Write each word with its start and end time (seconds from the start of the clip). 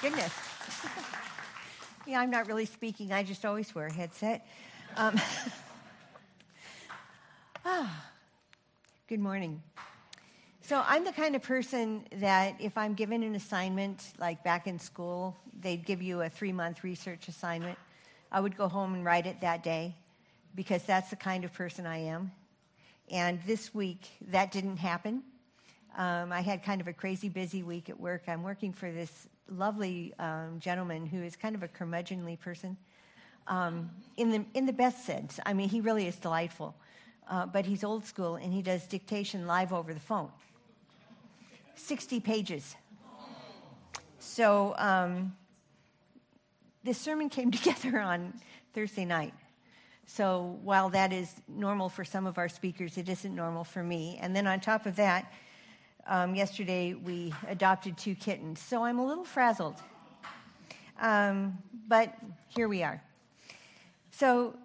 Goodness. 0.00 0.32
yeah, 2.06 2.20
I'm 2.20 2.30
not 2.30 2.46
really 2.46 2.64
speaking. 2.64 3.12
I 3.12 3.22
just 3.22 3.44
always 3.44 3.74
wear 3.74 3.88
a 3.88 3.92
headset. 3.92 4.46
Um, 4.96 5.20
ah, 7.66 8.06
good 9.08 9.20
morning. 9.20 9.60
So, 10.62 10.82
I'm 10.86 11.04
the 11.04 11.12
kind 11.12 11.36
of 11.36 11.42
person 11.42 12.06
that 12.16 12.54
if 12.60 12.78
I'm 12.78 12.94
given 12.94 13.22
an 13.22 13.34
assignment, 13.34 14.14
like 14.18 14.42
back 14.42 14.66
in 14.66 14.78
school, 14.78 15.36
they'd 15.60 15.84
give 15.84 16.00
you 16.00 16.22
a 16.22 16.30
three 16.30 16.52
month 16.52 16.82
research 16.82 17.28
assignment, 17.28 17.76
I 18.32 18.40
would 18.40 18.56
go 18.56 18.68
home 18.68 18.94
and 18.94 19.04
write 19.04 19.26
it 19.26 19.42
that 19.42 19.62
day 19.62 19.94
because 20.54 20.82
that's 20.84 21.10
the 21.10 21.16
kind 21.16 21.44
of 21.44 21.52
person 21.52 21.84
I 21.84 21.98
am. 22.04 22.32
And 23.10 23.38
this 23.46 23.74
week, 23.74 24.08
that 24.28 24.50
didn't 24.50 24.78
happen. 24.78 25.24
Um, 25.94 26.32
I 26.32 26.40
had 26.40 26.62
kind 26.62 26.80
of 26.80 26.88
a 26.88 26.94
crazy 26.94 27.28
busy 27.28 27.62
week 27.62 27.90
at 27.90 28.00
work. 28.00 28.22
I'm 28.28 28.42
working 28.42 28.72
for 28.72 28.90
this 28.90 29.28
lovely 29.50 30.14
um, 30.18 30.58
gentleman 30.60 31.06
who 31.06 31.22
is 31.22 31.36
kind 31.36 31.54
of 31.54 31.62
a 31.62 31.68
curmudgeonly 31.68 32.38
person 32.38 32.76
um, 33.46 33.90
in, 34.16 34.30
the, 34.30 34.44
in 34.54 34.66
the 34.66 34.72
best 34.72 35.04
sense. 35.04 35.40
I 35.44 35.52
mean, 35.52 35.68
he 35.68 35.80
really 35.80 36.06
is 36.06 36.16
delightful. 36.16 36.74
Uh, 37.28 37.46
but 37.46 37.64
he's 37.64 37.84
old 37.84 38.04
school 38.04 38.34
and 38.34 38.52
he 38.52 38.60
does 38.60 38.86
dictation 38.86 39.46
live 39.46 39.72
over 39.72 39.94
the 39.94 40.00
phone 40.00 40.30
60 41.76 42.20
pages. 42.20 42.74
So 44.18 44.74
um, 44.76 45.34
this 46.82 46.98
sermon 46.98 47.28
came 47.28 47.50
together 47.52 48.00
on 48.00 48.34
Thursday 48.74 49.04
night. 49.04 49.34
So 50.06 50.58
while 50.64 50.90
that 50.90 51.12
is 51.12 51.32
normal 51.46 51.88
for 51.88 52.04
some 52.04 52.26
of 52.26 52.36
our 52.36 52.48
speakers, 52.48 52.98
it 52.98 53.08
isn't 53.08 53.34
normal 53.34 53.62
for 53.62 53.82
me. 53.82 54.18
And 54.20 54.34
then 54.34 54.48
on 54.48 54.58
top 54.58 54.86
of 54.86 54.96
that, 54.96 55.32
um, 56.06 56.34
yesterday 56.34 56.94
we 56.94 57.32
adopted 57.48 57.96
two 57.96 58.14
kittens. 58.14 58.60
So 58.60 58.84
I'm 58.84 58.98
a 58.98 59.06
little 59.06 59.24
frazzled. 59.24 59.76
Um, 61.00 61.58
but 61.88 62.14
here 62.48 62.68
we 62.68 62.82
are. 62.82 63.02
So 64.10 64.56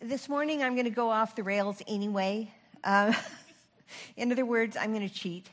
this 0.00 0.28
morning 0.28 0.62
I'm 0.62 0.74
going 0.74 0.84
to 0.84 0.90
go 0.90 1.10
off 1.10 1.36
the 1.36 1.42
rails 1.42 1.82
anyway. 1.86 2.50
Uh, 2.82 3.12
in 4.16 4.32
other 4.32 4.46
words, 4.46 4.76
I'm 4.76 4.92
going 4.92 5.08
to 5.08 5.14
cheat. 5.14 5.48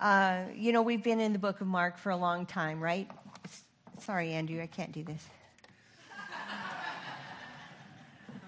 Uh, 0.00 0.44
you 0.54 0.72
know, 0.72 0.82
we've 0.82 1.02
been 1.02 1.20
in 1.20 1.32
the 1.32 1.38
book 1.38 1.60
of 1.60 1.66
Mark 1.66 1.98
for 1.98 2.10
a 2.10 2.16
long 2.16 2.46
time, 2.46 2.80
right? 2.80 3.10
Sorry, 3.98 4.32
Andrew, 4.32 4.62
I 4.62 4.66
can't 4.66 4.92
do 4.92 5.02
this. 5.02 5.26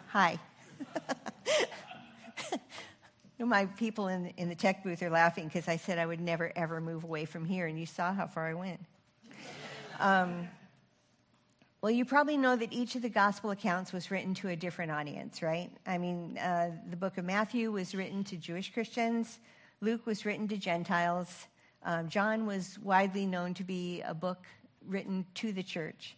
Hi. 0.08 0.38
my 3.48 3.66
people 3.66 4.08
in, 4.08 4.26
in 4.36 4.48
the 4.48 4.54
tech 4.54 4.82
booth 4.84 5.02
are 5.02 5.10
laughing 5.10 5.46
because 5.46 5.68
I 5.68 5.76
said 5.76 5.98
I 5.98 6.06
would 6.06 6.20
never, 6.20 6.52
ever 6.56 6.80
move 6.80 7.04
away 7.04 7.24
from 7.24 7.44
here, 7.44 7.66
and 7.66 7.78
you 7.78 7.86
saw 7.86 8.12
how 8.12 8.26
far 8.26 8.48
I 8.48 8.54
went. 8.54 8.80
Um, 9.98 10.48
well, 11.82 11.90
you 11.90 12.04
probably 12.04 12.36
know 12.36 12.56
that 12.56 12.72
each 12.72 12.94
of 12.94 13.02
the 13.02 13.08
gospel 13.08 13.50
accounts 13.50 13.92
was 13.92 14.10
written 14.10 14.34
to 14.34 14.48
a 14.48 14.56
different 14.56 14.92
audience, 14.92 15.42
right? 15.42 15.70
I 15.86 15.98
mean, 15.98 16.36
uh, 16.38 16.70
the 16.90 16.96
book 16.96 17.16
of 17.18 17.24
Matthew 17.24 17.72
was 17.72 17.94
written 17.94 18.24
to 18.24 18.36
Jewish 18.36 18.72
Christians, 18.72 19.38
Luke 19.80 20.06
was 20.06 20.26
written 20.26 20.46
to 20.48 20.56
Gentiles, 20.56 21.46
um, 21.84 22.08
John 22.08 22.44
was 22.46 22.78
widely 22.82 23.24
known 23.24 23.54
to 23.54 23.64
be 23.64 24.02
a 24.02 24.12
book 24.12 24.44
written 24.86 25.24
to 25.36 25.52
the 25.52 25.62
church 25.62 26.16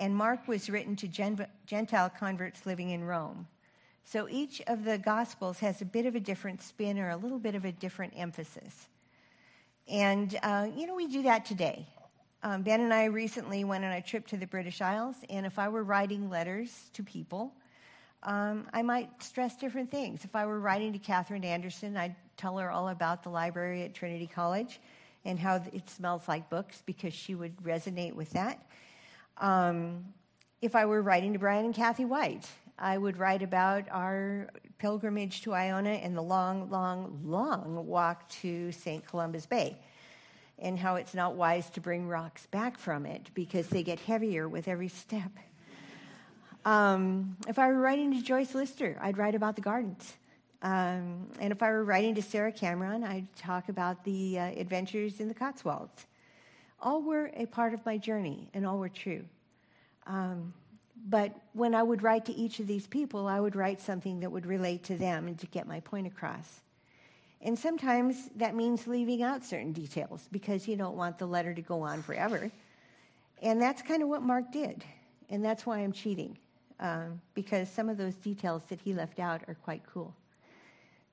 and 0.00 0.16
Mark 0.16 0.48
was 0.48 0.70
written 0.70 0.96
to 0.96 1.46
Gentile 1.66 2.10
converts 2.10 2.64
living 2.64 2.90
in 2.90 3.04
Rome. 3.04 3.46
So 4.12 4.26
each 4.28 4.60
of 4.66 4.82
the 4.82 4.98
Gospels 4.98 5.60
has 5.60 5.80
a 5.82 5.84
bit 5.84 6.04
of 6.04 6.16
a 6.16 6.20
different 6.20 6.62
spin 6.62 6.98
or 6.98 7.10
a 7.10 7.16
little 7.16 7.38
bit 7.38 7.54
of 7.54 7.64
a 7.64 7.70
different 7.70 8.14
emphasis. 8.16 8.88
And, 9.86 10.36
uh, 10.42 10.66
you 10.74 10.88
know, 10.88 10.96
we 10.96 11.06
do 11.06 11.22
that 11.22 11.44
today. 11.44 11.86
Um, 12.42 12.62
ben 12.62 12.80
and 12.80 12.92
I 12.92 13.04
recently 13.04 13.62
went 13.62 13.84
on 13.84 13.92
a 13.92 14.02
trip 14.02 14.26
to 14.28 14.36
the 14.36 14.48
British 14.48 14.80
Isles, 14.80 15.14
and 15.28 15.46
if 15.46 15.60
I 15.60 15.68
were 15.68 15.84
writing 15.84 16.28
letters 16.28 16.90
to 16.94 17.04
people, 17.04 17.52
um, 18.24 18.66
I 18.72 18.82
might 18.82 19.22
stress 19.22 19.56
different 19.56 19.92
things. 19.92 20.24
If 20.24 20.34
I 20.34 20.44
were 20.44 20.58
writing 20.58 20.92
to 20.92 20.98
Catherine 20.98 21.44
Anderson, 21.44 21.96
I'd 21.96 22.16
tell 22.36 22.58
her 22.58 22.68
all 22.68 22.88
about 22.88 23.22
the 23.22 23.28
library 23.28 23.84
at 23.84 23.94
Trinity 23.94 24.26
College 24.26 24.80
and 25.24 25.38
how 25.38 25.62
it 25.72 25.88
smells 25.88 26.26
like 26.26 26.50
books 26.50 26.82
because 26.84 27.14
she 27.14 27.36
would 27.36 27.56
resonate 27.58 28.14
with 28.16 28.30
that. 28.30 28.60
Um, 29.38 30.04
if 30.60 30.74
I 30.74 30.86
were 30.86 31.00
writing 31.00 31.32
to 31.34 31.38
Brian 31.38 31.64
and 31.64 31.74
Kathy 31.74 32.04
White, 32.04 32.48
I 32.80 32.96
would 32.96 33.18
write 33.18 33.42
about 33.42 33.84
our 33.90 34.48
pilgrimage 34.78 35.42
to 35.42 35.52
Iona 35.52 35.90
and 35.90 36.16
the 36.16 36.22
long, 36.22 36.70
long, 36.70 37.20
long 37.24 37.86
walk 37.86 38.28
to 38.40 38.72
St. 38.72 39.06
Columba's 39.06 39.46
Bay, 39.46 39.78
and 40.58 40.78
how 40.78 40.96
it's 40.96 41.14
not 41.14 41.34
wise 41.34 41.68
to 41.70 41.80
bring 41.80 42.08
rocks 42.08 42.46
back 42.46 42.78
from 42.78 43.04
it 43.04 43.30
because 43.34 43.68
they 43.68 43.82
get 43.82 44.00
heavier 44.00 44.48
with 44.48 44.66
every 44.66 44.88
step. 44.88 45.30
Um, 46.64 47.36
if 47.46 47.58
I 47.58 47.68
were 47.68 47.80
writing 47.80 48.12
to 48.14 48.22
Joyce 48.22 48.54
Lister, 48.54 48.98
I'd 49.00 49.18
write 49.18 49.34
about 49.34 49.56
the 49.56 49.62
gardens. 49.62 50.16
Um, 50.62 51.28
and 51.38 51.52
if 51.52 51.62
I 51.62 51.70
were 51.70 51.84
writing 51.84 52.14
to 52.16 52.22
Sarah 52.22 52.52
Cameron, 52.52 53.04
I'd 53.04 53.34
talk 53.36 53.68
about 53.68 54.04
the 54.04 54.38
uh, 54.38 54.44
adventures 54.56 55.20
in 55.20 55.28
the 55.28 55.34
Cotswolds 55.34 56.06
all 56.82 57.02
were 57.02 57.30
a 57.34 57.46
part 57.46 57.74
of 57.74 57.84
my 57.84 57.98
journey 57.98 58.48
and 58.54 58.66
all 58.66 58.78
were 58.78 58.88
true. 58.88 59.24
Um, 60.06 60.54
but 61.08 61.34
when 61.52 61.74
I 61.74 61.82
would 61.82 62.02
write 62.02 62.26
to 62.26 62.32
each 62.32 62.60
of 62.60 62.66
these 62.66 62.86
people, 62.86 63.26
I 63.26 63.40
would 63.40 63.56
write 63.56 63.80
something 63.80 64.20
that 64.20 64.30
would 64.30 64.46
relate 64.46 64.84
to 64.84 64.96
them 64.96 65.26
and 65.26 65.38
to 65.38 65.46
get 65.46 65.66
my 65.66 65.80
point 65.80 66.06
across. 66.06 66.60
And 67.42 67.58
sometimes 67.58 68.28
that 68.36 68.54
means 68.54 68.86
leaving 68.86 69.22
out 69.22 69.44
certain 69.44 69.72
details 69.72 70.28
because 70.30 70.68
you 70.68 70.76
don't 70.76 70.96
want 70.96 71.18
the 71.18 71.26
letter 71.26 71.54
to 71.54 71.62
go 71.62 71.80
on 71.82 72.02
forever. 72.02 72.50
And 73.42 73.60
that's 73.60 73.80
kind 73.80 74.02
of 74.02 74.08
what 74.08 74.22
Mark 74.22 74.52
did. 74.52 74.84
And 75.30 75.42
that's 75.42 75.64
why 75.64 75.78
I'm 75.78 75.92
cheating, 75.92 76.36
um, 76.80 77.20
because 77.34 77.70
some 77.70 77.88
of 77.88 77.96
those 77.96 78.16
details 78.16 78.62
that 78.68 78.80
he 78.80 78.92
left 78.92 79.20
out 79.20 79.42
are 79.48 79.54
quite 79.54 79.82
cool. 79.90 80.14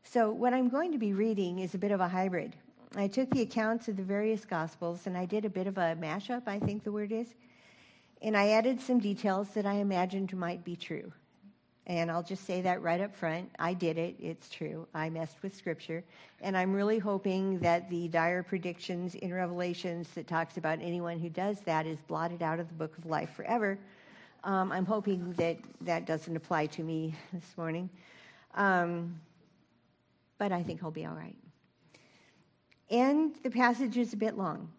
So, 0.04 0.32
what 0.32 0.54
I'm 0.54 0.70
going 0.70 0.92
to 0.92 0.98
be 0.98 1.14
reading 1.14 1.60
is 1.60 1.76
a 1.76 1.78
bit 1.78 1.92
of 1.92 2.00
a 2.00 2.08
hybrid. 2.08 2.56
I 2.96 3.08
took 3.08 3.30
the 3.30 3.42
accounts 3.42 3.88
of 3.88 3.98
the 3.98 4.04
various 4.04 4.46
Gospels 4.46 5.06
and 5.06 5.18
I 5.18 5.26
did 5.26 5.46
a 5.46 5.50
bit 5.50 5.68
of 5.68 5.78
a 5.78 5.98
mashup, 6.00 6.44
I 6.48 6.60
think 6.60 6.84
the 6.84 6.92
word 6.92 7.12
is, 7.12 7.36
and 8.22 8.36
I 8.36 8.50
added 8.50 8.82
some 8.82 9.00
details 9.00 9.50
that 9.50 9.66
I 9.66 9.76
imagined 9.76 10.36
might 10.36 10.64
be 10.64 10.76
true. 10.76 11.12
And 11.86 12.12
I'll 12.12 12.24
just 12.24 12.46
say 12.46 12.62
that 12.62 12.82
right 12.82 13.00
up 13.00 13.16
front. 13.16 13.50
I 13.60 13.74
did 13.74 13.98
it. 13.98 14.16
It's 14.20 14.50
true. 14.50 14.86
I 14.94 15.10
messed 15.10 15.42
with 15.42 15.56
Scripture. 15.56 16.04
And 16.42 16.58
I'm 16.58 16.74
really 16.74 17.00
hoping 17.00 17.60
that 17.60 17.90
the 17.90 18.10
dire 18.10 18.44
predictions 18.44 19.16
in 19.16 19.34
Revelations 19.34 20.10
that 20.10 20.28
talks 20.28 20.58
about 20.58 20.80
anyone 20.82 21.18
who 21.18 21.30
does 21.30 21.62
that 21.62 21.86
is 21.86 21.98
blotted 22.08 22.44
out 22.44 22.60
of 22.60 22.68
the 22.68 22.74
book 22.74 22.98
of 22.98 23.06
life 23.06 23.30
forever. 23.36 23.80
Um, 24.44 24.72
I'm 24.74 24.86
hoping 24.86 25.32
that 25.34 25.58
that 25.82 26.06
doesn't 26.06 26.36
apply 26.36 26.66
to 26.68 26.84
me 26.84 27.16
this 27.34 27.58
morning. 27.58 27.90
Um, 28.56 29.22
but 30.38 30.52
I 30.52 30.64
think 30.64 30.84
I'll 30.84 30.92
be 30.92 31.06
all 31.06 31.16
right. 31.16 31.38
And 32.90 33.34
the 33.44 33.50
passage 33.50 33.98
is 33.98 34.14
a 34.14 34.18
bit 34.18 34.38
long. 34.38 34.70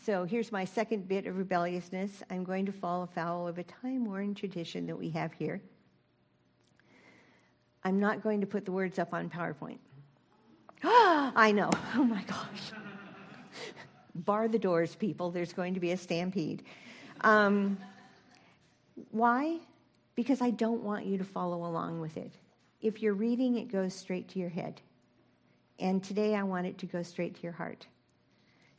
So 0.00 0.24
here's 0.24 0.50
my 0.50 0.64
second 0.64 1.06
bit 1.06 1.26
of 1.26 1.36
rebelliousness. 1.36 2.22
I'm 2.30 2.44
going 2.44 2.64
to 2.66 2.72
fall 2.72 3.02
afoul 3.02 3.46
of 3.46 3.58
a 3.58 3.64
time 3.64 4.06
worn 4.06 4.34
tradition 4.34 4.86
that 4.86 4.98
we 4.98 5.10
have 5.10 5.32
here. 5.34 5.60
I'm 7.84 8.00
not 8.00 8.22
going 8.22 8.40
to 8.40 8.46
put 8.46 8.64
the 8.64 8.72
words 8.72 8.98
up 8.98 9.12
on 9.12 9.28
PowerPoint. 9.28 9.78
I 10.84 11.52
know. 11.52 11.70
Oh 11.94 12.04
my 12.04 12.22
gosh. 12.22 12.72
Bar 14.14 14.48
the 14.48 14.58
doors, 14.58 14.94
people. 14.94 15.30
There's 15.30 15.52
going 15.52 15.74
to 15.74 15.80
be 15.80 15.92
a 15.92 15.96
stampede. 15.96 16.62
Um, 17.20 17.78
why? 19.10 19.58
Because 20.14 20.40
I 20.40 20.50
don't 20.50 20.82
want 20.82 21.04
you 21.06 21.18
to 21.18 21.24
follow 21.24 21.64
along 21.64 22.00
with 22.00 22.16
it. 22.16 22.32
If 22.80 23.02
you're 23.02 23.14
reading, 23.14 23.56
it 23.56 23.70
goes 23.70 23.94
straight 23.94 24.28
to 24.30 24.38
your 24.38 24.48
head. 24.48 24.80
And 25.78 26.02
today 26.02 26.34
I 26.34 26.42
want 26.44 26.66
it 26.66 26.78
to 26.78 26.86
go 26.86 27.02
straight 27.02 27.34
to 27.36 27.42
your 27.42 27.52
heart. 27.52 27.86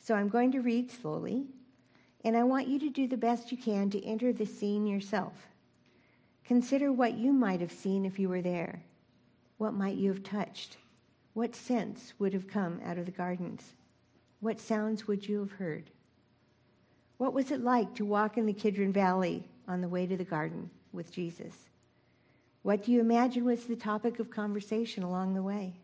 So 0.03 0.15
I'm 0.15 0.27
going 0.27 0.51
to 0.51 0.59
read 0.59 0.91
slowly, 0.91 1.45
and 2.25 2.35
I 2.35 2.43
want 2.43 2.67
you 2.67 2.77
to 2.77 2.89
do 2.89 3.07
the 3.07 3.15
best 3.15 3.53
you 3.53 3.57
can 3.57 3.89
to 3.91 4.03
enter 4.03 4.33
the 4.33 4.45
scene 4.45 4.85
yourself. 4.85 5.47
Consider 6.43 6.91
what 6.91 7.13
you 7.13 7.31
might 7.31 7.61
have 7.61 7.71
seen 7.71 8.05
if 8.05 8.19
you 8.19 8.27
were 8.27 8.41
there. 8.41 8.83
What 9.59 9.73
might 9.73 9.95
you 9.95 10.09
have 10.09 10.21
touched? 10.21 10.75
What 11.33 11.55
scents 11.55 12.13
would 12.19 12.33
have 12.33 12.49
come 12.49 12.81
out 12.83 12.97
of 12.97 13.05
the 13.05 13.11
gardens? 13.11 13.75
What 14.41 14.59
sounds 14.59 15.07
would 15.07 15.25
you 15.25 15.39
have 15.39 15.53
heard? 15.53 15.85
What 17.17 17.33
was 17.33 17.49
it 17.49 17.61
like 17.61 17.95
to 17.95 18.05
walk 18.05 18.37
in 18.37 18.45
the 18.45 18.51
Kidron 18.51 18.91
Valley 18.91 19.45
on 19.69 19.79
the 19.79 19.87
way 19.87 20.05
to 20.05 20.17
the 20.17 20.25
garden 20.25 20.69
with 20.91 21.13
Jesus? 21.13 21.55
What 22.61 22.83
do 22.83 22.91
you 22.91 22.99
imagine 22.99 23.45
was 23.45 23.67
the 23.67 23.77
topic 23.77 24.19
of 24.19 24.29
conversation 24.29 25.03
along 25.03 25.33
the 25.33 25.41
way? 25.41 25.75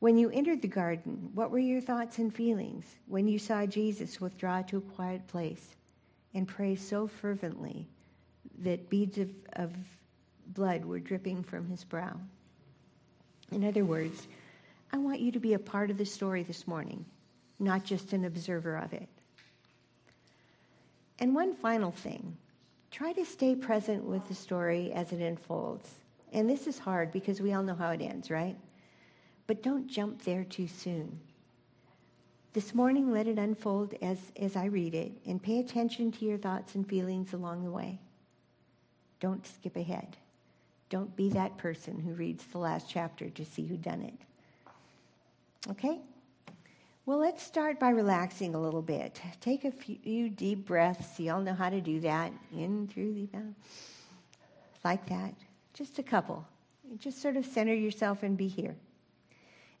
When 0.00 0.16
you 0.16 0.30
entered 0.30 0.62
the 0.62 0.68
garden, 0.68 1.30
what 1.34 1.50
were 1.50 1.58
your 1.58 1.80
thoughts 1.80 2.18
and 2.18 2.32
feelings 2.32 2.84
when 3.06 3.26
you 3.26 3.38
saw 3.38 3.66
Jesus 3.66 4.20
withdraw 4.20 4.62
to 4.62 4.76
a 4.76 4.80
quiet 4.80 5.26
place 5.26 5.74
and 6.34 6.46
pray 6.46 6.76
so 6.76 7.08
fervently 7.08 7.88
that 8.60 8.88
beads 8.88 9.18
of, 9.18 9.30
of 9.54 9.72
blood 10.54 10.84
were 10.84 11.00
dripping 11.00 11.42
from 11.42 11.68
his 11.68 11.82
brow? 11.82 12.16
In 13.50 13.64
other 13.64 13.84
words, 13.84 14.28
I 14.92 14.98
want 14.98 15.20
you 15.20 15.32
to 15.32 15.40
be 15.40 15.54
a 15.54 15.58
part 15.58 15.90
of 15.90 15.98
the 15.98 16.06
story 16.06 16.44
this 16.44 16.68
morning, 16.68 17.04
not 17.58 17.84
just 17.84 18.12
an 18.12 18.24
observer 18.24 18.76
of 18.76 18.92
it. 18.92 19.08
And 21.18 21.34
one 21.34 21.54
final 21.54 21.90
thing 21.90 22.36
try 22.92 23.12
to 23.12 23.24
stay 23.24 23.54
present 23.56 24.04
with 24.04 24.26
the 24.28 24.34
story 24.34 24.92
as 24.92 25.12
it 25.12 25.20
unfolds. 25.20 25.90
And 26.32 26.48
this 26.48 26.66
is 26.66 26.78
hard 26.78 27.10
because 27.10 27.40
we 27.40 27.52
all 27.52 27.62
know 27.62 27.74
how 27.74 27.90
it 27.90 28.00
ends, 28.00 28.30
right? 28.30 28.56
But 29.48 29.62
don't 29.62 29.88
jump 29.88 30.22
there 30.22 30.44
too 30.44 30.68
soon. 30.68 31.18
This 32.52 32.74
morning, 32.74 33.10
let 33.10 33.26
it 33.26 33.38
unfold 33.38 33.94
as, 34.02 34.18
as 34.36 34.56
I 34.56 34.66
read 34.66 34.94
it 34.94 35.12
and 35.26 35.42
pay 35.42 35.58
attention 35.58 36.12
to 36.12 36.24
your 36.24 36.38
thoughts 36.38 36.74
and 36.74 36.86
feelings 36.86 37.32
along 37.32 37.64
the 37.64 37.70
way. 37.70 37.98
Don't 39.20 39.46
skip 39.46 39.74
ahead. 39.76 40.16
Don't 40.90 41.16
be 41.16 41.30
that 41.30 41.56
person 41.56 41.98
who 41.98 42.12
reads 42.12 42.44
the 42.44 42.58
last 42.58 42.90
chapter 42.90 43.30
to 43.30 43.44
see 43.44 43.66
who 43.66 43.76
done 43.76 44.02
it. 44.02 44.14
Okay? 45.70 45.98
Well, 47.06 47.18
let's 47.18 47.42
start 47.42 47.80
by 47.80 47.88
relaxing 47.88 48.54
a 48.54 48.60
little 48.60 48.82
bit. 48.82 49.18
Take 49.40 49.64
a 49.64 49.72
few 49.72 50.28
deep 50.28 50.66
breaths. 50.66 51.18
You 51.18 51.32
all 51.32 51.40
know 51.40 51.54
how 51.54 51.70
to 51.70 51.80
do 51.80 52.00
that. 52.00 52.32
In 52.54 52.86
through 52.86 53.14
the 53.14 53.28
mouth. 53.32 53.54
Like 54.84 55.06
that. 55.08 55.34
Just 55.72 55.98
a 55.98 56.02
couple. 56.02 56.46
Just 56.98 57.22
sort 57.22 57.38
of 57.38 57.46
center 57.46 57.74
yourself 57.74 58.22
and 58.22 58.36
be 58.36 58.46
here. 58.46 58.76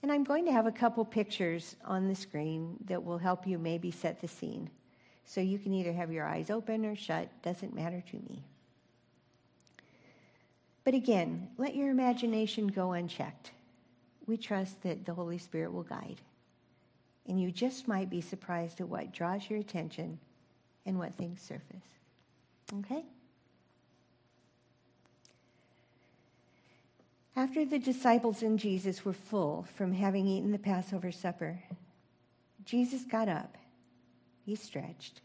And 0.02 0.12
I'm 0.12 0.24
going 0.24 0.44
to 0.46 0.52
have 0.52 0.66
a 0.66 0.72
couple 0.72 1.04
pictures 1.04 1.76
on 1.84 2.08
the 2.08 2.14
screen 2.14 2.76
that 2.86 3.04
will 3.04 3.18
help 3.18 3.46
you 3.46 3.58
maybe 3.58 3.90
set 3.90 4.20
the 4.20 4.28
scene. 4.28 4.70
So 5.24 5.40
you 5.40 5.58
can 5.58 5.74
either 5.74 5.92
have 5.92 6.12
your 6.12 6.26
eyes 6.26 6.50
open 6.50 6.86
or 6.86 6.96
shut, 6.96 7.28
doesn't 7.42 7.74
matter 7.74 8.02
to 8.10 8.16
me. 8.16 8.44
But 10.84 10.94
again, 10.94 11.48
let 11.58 11.76
your 11.76 11.90
imagination 11.90 12.68
go 12.68 12.92
unchecked. 12.92 13.50
We 14.26 14.36
trust 14.36 14.82
that 14.84 15.04
the 15.04 15.12
Holy 15.12 15.38
Spirit 15.38 15.72
will 15.72 15.82
guide. 15.82 16.20
And 17.26 17.38
you 17.38 17.50
just 17.50 17.86
might 17.86 18.08
be 18.08 18.22
surprised 18.22 18.80
at 18.80 18.88
what 18.88 19.12
draws 19.12 19.50
your 19.50 19.58
attention 19.58 20.18
and 20.86 20.98
what 20.98 21.14
things 21.14 21.42
surface. 21.42 21.84
Okay? 22.78 23.04
After 27.38 27.64
the 27.64 27.78
disciples 27.78 28.42
and 28.42 28.58
Jesus 28.58 29.04
were 29.04 29.12
full 29.12 29.64
from 29.76 29.92
having 29.92 30.26
eaten 30.26 30.50
the 30.50 30.58
Passover 30.58 31.12
supper, 31.12 31.62
Jesus 32.64 33.04
got 33.04 33.28
up, 33.28 33.56
he 34.44 34.56
stretched, 34.56 35.20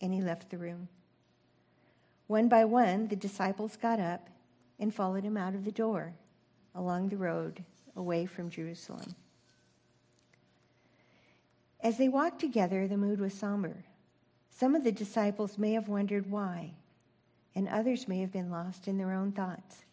and 0.00 0.14
he 0.14 0.22
left 0.22 0.48
the 0.48 0.56
room. 0.56 0.88
One 2.28 2.48
by 2.48 2.64
one, 2.64 3.08
the 3.08 3.14
disciples 3.14 3.76
got 3.76 4.00
up 4.00 4.30
and 4.80 4.94
followed 4.94 5.22
him 5.22 5.36
out 5.36 5.54
of 5.54 5.66
the 5.66 5.70
door 5.70 6.14
along 6.74 7.10
the 7.10 7.18
road 7.18 7.62
away 7.94 8.24
from 8.24 8.48
Jerusalem. 8.48 9.14
As 11.82 11.98
they 11.98 12.08
walked 12.08 12.40
together, 12.40 12.88
the 12.88 12.96
mood 12.96 13.20
was 13.20 13.34
somber. 13.34 13.84
Some 14.48 14.74
of 14.74 14.82
the 14.82 14.92
disciples 14.92 15.58
may 15.58 15.74
have 15.74 15.88
wondered 15.88 16.30
why, 16.30 16.72
and 17.54 17.68
others 17.68 18.08
may 18.08 18.20
have 18.20 18.32
been 18.32 18.50
lost 18.50 18.88
in 18.88 18.96
their 18.96 19.12
own 19.12 19.30
thoughts. 19.30 19.84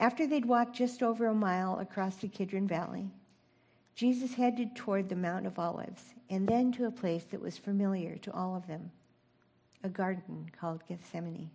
After 0.00 0.26
they'd 0.26 0.46
walked 0.46 0.74
just 0.74 1.02
over 1.02 1.26
a 1.26 1.34
mile 1.34 1.78
across 1.78 2.16
the 2.16 2.28
Kidron 2.28 2.66
Valley, 2.66 3.10
Jesus 3.94 4.32
headed 4.32 4.74
toward 4.74 5.10
the 5.10 5.14
Mount 5.14 5.46
of 5.46 5.58
Olives 5.58 6.14
and 6.30 6.48
then 6.48 6.72
to 6.72 6.86
a 6.86 6.90
place 6.90 7.24
that 7.24 7.42
was 7.42 7.58
familiar 7.58 8.16
to 8.16 8.32
all 8.32 8.56
of 8.56 8.66
them 8.66 8.90
a 9.82 9.90
garden 9.90 10.50
called 10.58 10.82
Gethsemane. 10.88 11.50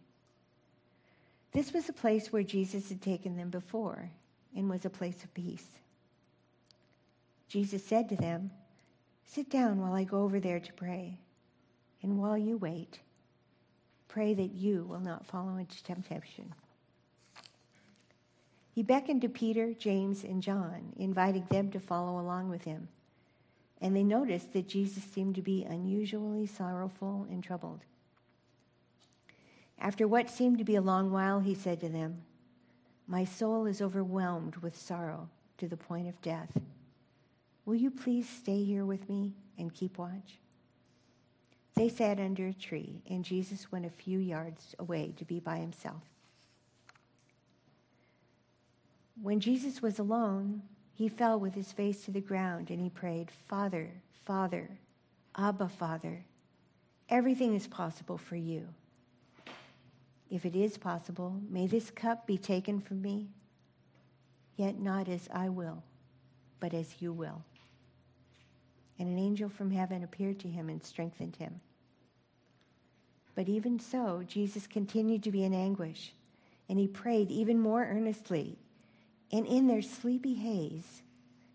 This 1.54 1.74
was 1.74 1.90
a 1.90 1.94
place 1.94 2.32
where 2.32 2.44
Jesus 2.44 2.90
had 2.90 3.02
taken 3.02 3.36
them 3.36 3.50
before 3.50 4.12
and 4.56 4.70
was 4.70 4.86
a 4.86 4.90
place 4.92 5.24
of 5.24 5.34
peace. 5.34 5.68
Jesus 7.48 7.84
said 7.84 8.10
to 8.10 8.16
them, 8.16 8.52
Sit 9.26 9.50
down 9.50 9.80
while 9.80 9.94
I 9.94 10.04
go 10.04 10.22
over 10.22 10.40
there 10.40 10.60
to 10.60 10.74
pray, 10.74 11.18
and 12.04 12.20
while 12.20 12.38
you 12.38 12.58
wait, 12.58 13.00
pray 14.08 14.34
that 14.36 14.54
you 14.54 14.86
will 14.88 15.00
not 15.00 15.26
fall 15.26 15.58
into 15.58 15.84
temptation. 15.84 16.54
He 18.76 18.84
beckoned 18.84 19.22
to 19.22 19.30
Peter, 19.30 19.74
James, 19.74 20.26
and 20.26 20.44
John, 20.44 20.92
inviting 20.98 21.46
them 21.50 21.72
to 21.72 21.80
follow 21.80 22.20
along 22.20 22.50
with 22.50 22.66
him. 22.66 22.90
And 23.80 23.96
they 23.96 24.04
noticed 24.04 24.52
that 24.52 24.68
Jesus 24.68 25.02
seemed 25.02 25.36
to 25.36 25.42
be 25.42 25.64
unusually 25.64 26.46
sorrowful 26.46 27.26
and 27.30 27.42
troubled. 27.42 27.86
After 29.80 30.10
what 30.10 30.30
seemed 30.30 30.58
to 30.58 30.66
be 30.66 30.76
a 30.76 30.82
long 30.82 31.10
while, 31.10 31.40
he 31.40 31.56
said 31.56 31.80
to 31.80 31.90
them, 31.90 32.24
My 33.08 33.24
soul 33.24 33.66
is 33.66 33.82
overwhelmed 33.82 34.58
with 34.58 34.76
sorrow 34.76 35.30
to 35.58 35.70
the 35.70 35.78
point 35.78 36.10
of 36.10 36.22
death. 36.22 36.52
Will 37.64 37.76
you 37.76 37.90
please 37.90 38.28
stay 38.28 38.62
here 38.66 38.86
with 38.86 39.08
me 39.08 39.36
and 39.58 39.74
keep 39.74 39.98
watch? 39.98 40.40
They 41.76 41.88
sat 41.88 42.20
under 42.20 42.48
a 42.48 42.54
tree, 42.54 43.02
and 43.10 43.24
Jesus 43.24 43.72
went 43.72 43.86
a 43.86 43.90
few 43.90 44.20
yards 44.20 44.76
away 44.80 45.14
to 45.16 45.24
be 45.24 45.40
by 45.40 45.60
himself. 45.60 46.02
When 49.22 49.40
Jesus 49.40 49.82
was 49.82 49.98
alone, 49.98 50.62
he 50.94 51.08
fell 51.08 51.40
with 51.40 51.54
his 51.54 51.72
face 51.72 52.04
to 52.06 52.12
the 52.12 52.22
ground 52.22 52.70
and 52.70 52.80
he 52.80 52.90
prayed, 52.90 53.32
Father, 53.48 53.90
Father, 54.26 54.70
Abba, 55.38 55.70
Father, 55.70 56.24
everything 57.10 57.56
is 57.56 57.68
possible 57.68 58.18
for 58.18 58.36
you. 58.36 58.68
If 60.30 60.46
it 60.46 60.56
is 60.56 60.78
possible, 60.78 61.40
may 61.50 61.68
this 61.68 61.92
cup 61.92 62.26
be 62.26 62.38
taken 62.38 62.82
from 62.82 63.02
me, 63.02 63.28
yet 64.58 64.80
not 64.80 65.08
as 65.08 65.30
I 65.34 65.50
will, 65.50 65.84
but 66.60 66.74
as 66.74 67.02
you 67.02 67.14
will. 67.14 67.44
And 68.98 69.08
an 69.08 69.20
angel 69.20 69.50
from 69.50 69.72
heaven 69.72 70.04
appeared 70.04 70.40
to 70.40 70.48
him 70.48 70.70
and 70.70 70.84
strengthened 70.84 71.36
him. 71.36 71.60
But 73.36 73.50
even 73.50 73.80
so, 73.80 74.24
Jesus 74.26 74.66
continued 74.66 75.24
to 75.24 75.32
be 75.32 75.44
in 75.44 75.54
anguish, 75.54 76.14
and 76.70 76.80
he 76.80 76.88
prayed 76.88 77.30
even 77.30 77.60
more 77.60 77.84
earnestly 77.84 78.58
and 79.32 79.46
in 79.46 79.68
their 79.68 79.82
sleepy 79.82 80.36
haze, 80.36 81.02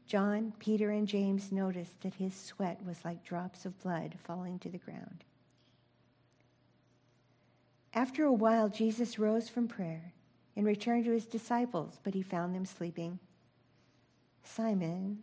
John, 0.07 0.53
Peter, 0.59 0.91
and 0.91 1.07
James 1.07 1.53
noticed 1.53 2.01
that 2.01 2.15
his 2.15 2.35
sweat 2.35 2.85
was 2.85 3.05
like 3.05 3.25
drops 3.25 3.65
of 3.65 3.81
blood 3.81 4.17
falling 4.25 4.59
to 4.59 4.69
the 4.69 4.79
ground. 4.79 5.25
After 7.95 8.25
a 8.25 8.33
while, 8.33 8.69
Jesus 8.69 9.19
rose 9.19 9.49
from 9.49 9.69
prayer 9.69 10.13
and 10.57 10.67
returned 10.67 11.05
to 11.05 11.13
his 11.13 11.27
disciples, 11.27 11.99
but 12.03 12.15
he 12.15 12.23
found 12.23 12.55
them 12.55 12.65
sleeping. 12.65 13.19
Simon, 14.43 15.19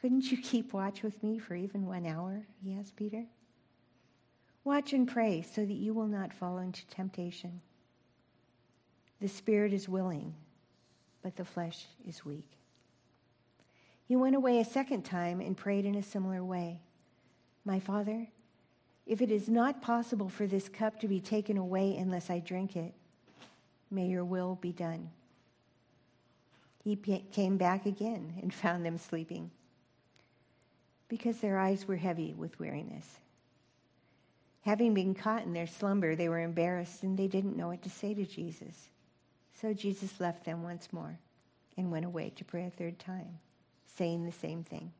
couldn't 0.00 0.30
you 0.30 0.38
keep 0.38 0.72
watch 0.72 1.02
with 1.02 1.22
me 1.22 1.38
for 1.38 1.54
even 1.54 1.86
one 1.86 2.06
hour? 2.06 2.46
He 2.62 2.74
asked 2.74 2.96
Peter. 2.96 3.24
Watch 4.64 4.92
and 4.94 5.06
pray 5.06 5.42
so 5.42 5.64
that 5.64 5.72
you 5.72 5.92
will 5.92 6.06
not 6.06 6.32
fall 6.32 6.58
into 6.58 6.86
temptation. 6.86 7.60
The 9.20 9.28
spirit 9.28 9.72
is 9.72 9.88
willing, 9.88 10.34
but 11.24 11.36
the 11.36 11.44
flesh 11.44 11.86
is 12.06 12.24
weak. 12.24 12.46
He 14.06 14.14
went 14.14 14.36
away 14.36 14.60
a 14.60 14.64
second 14.64 15.04
time 15.04 15.40
and 15.40 15.56
prayed 15.56 15.86
in 15.86 15.94
a 15.94 16.02
similar 16.02 16.44
way 16.44 16.82
My 17.64 17.80
Father, 17.80 18.28
if 19.06 19.22
it 19.22 19.30
is 19.30 19.48
not 19.48 19.80
possible 19.80 20.28
for 20.28 20.46
this 20.46 20.68
cup 20.68 21.00
to 21.00 21.08
be 21.08 21.20
taken 21.20 21.56
away 21.56 21.96
unless 21.96 22.28
I 22.28 22.40
drink 22.40 22.76
it, 22.76 22.92
may 23.90 24.06
your 24.06 24.24
will 24.24 24.58
be 24.60 24.70
done. 24.70 25.10
He 26.82 26.94
came 26.96 27.56
back 27.56 27.86
again 27.86 28.34
and 28.42 28.52
found 28.62 28.84
them 28.84 28.98
sleeping 28.98 29.50
because 31.08 31.38
their 31.38 31.58
eyes 31.58 31.88
were 31.88 31.96
heavy 31.96 32.34
with 32.36 32.60
weariness. 32.60 33.06
Having 34.60 34.92
been 34.92 35.14
caught 35.14 35.44
in 35.44 35.54
their 35.54 35.66
slumber, 35.66 36.14
they 36.14 36.28
were 36.28 36.40
embarrassed 36.40 37.02
and 37.02 37.18
they 37.18 37.28
didn't 37.28 37.56
know 37.56 37.68
what 37.68 37.82
to 37.82 37.90
say 37.90 38.12
to 38.12 38.26
Jesus. 38.26 38.90
So 39.64 39.72
Jesus 39.72 40.20
left 40.20 40.44
them 40.44 40.62
once 40.62 40.92
more 40.92 41.18
and 41.78 41.90
went 41.90 42.04
away 42.04 42.34
to 42.36 42.44
pray 42.44 42.66
a 42.66 42.70
third 42.70 42.98
time, 42.98 43.38
saying 43.86 44.26
the 44.26 44.30
same 44.30 44.62
thing. 44.62 44.92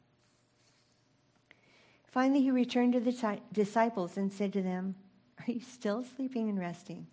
Finally, 2.06 2.40
he 2.40 2.50
returned 2.50 2.94
to 2.94 3.00
the 3.00 3.38
disciples 3.52 4.16
and 4.16 4.32
said 4.32 4.54
to 4.54 4.62
them, 4.62 4.94
Are 5.40 5.52
you 5.52 5.60
still 5.60 6.02
sleeping 6.02 6.48
and 6.48 6.58
resting? 6.58 7.06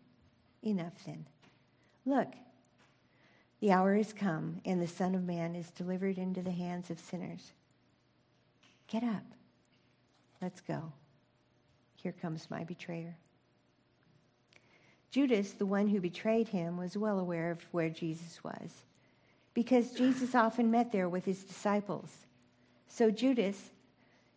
Enough 0.64 0.94
then. 1.06 1.26
Look, 2.06 2.30
the 3.60 3.74
hour 3.74 3.98
has 3.98 4.14
come, 4.14 4.62
and 4.64 4.82
the 4.82 4.88
Son 4.88 5.14
of 5.14 5.26
Man 5.26 5.54
is 5.54 5.72
delivered 5.72 6.18
into 6.18 6.42
the 6.42 6.52
hands 6.52 6.90
of 6.90 7.00
sinners. 7.00 7.52
Get 8.88 9.04
up. 9.04 9.26
Let's 10.42 10.62
go. 10.62 10.94
Here 11.98 12.14
comes 12.14 12.50
my 12.50 12.64
betrayer. 12.64 13.18
Judas, 15.12 15.52
the 15.54 15.66
one 15.66 15.88
who 15.88 16.00
betrayed 16.00 16.48
him, 16.48 16.78
was 16.78 16.98
well 16.98 17.20
aware 17.20 17.52
of 17.52 17.62
where 17.72 17.90
Jesus 17.90 18.44
was 18.44 18.84
because 19.54 19.92
Jesus 19.92 20.34
often 20.34 20.72
met 20.72 20.92
there 20.92 21.10
with 21.10 21.26
his 21.26 21.44
disciples. 21.44 22.26
So 22.88 23.12
Judas, 23.12 23.72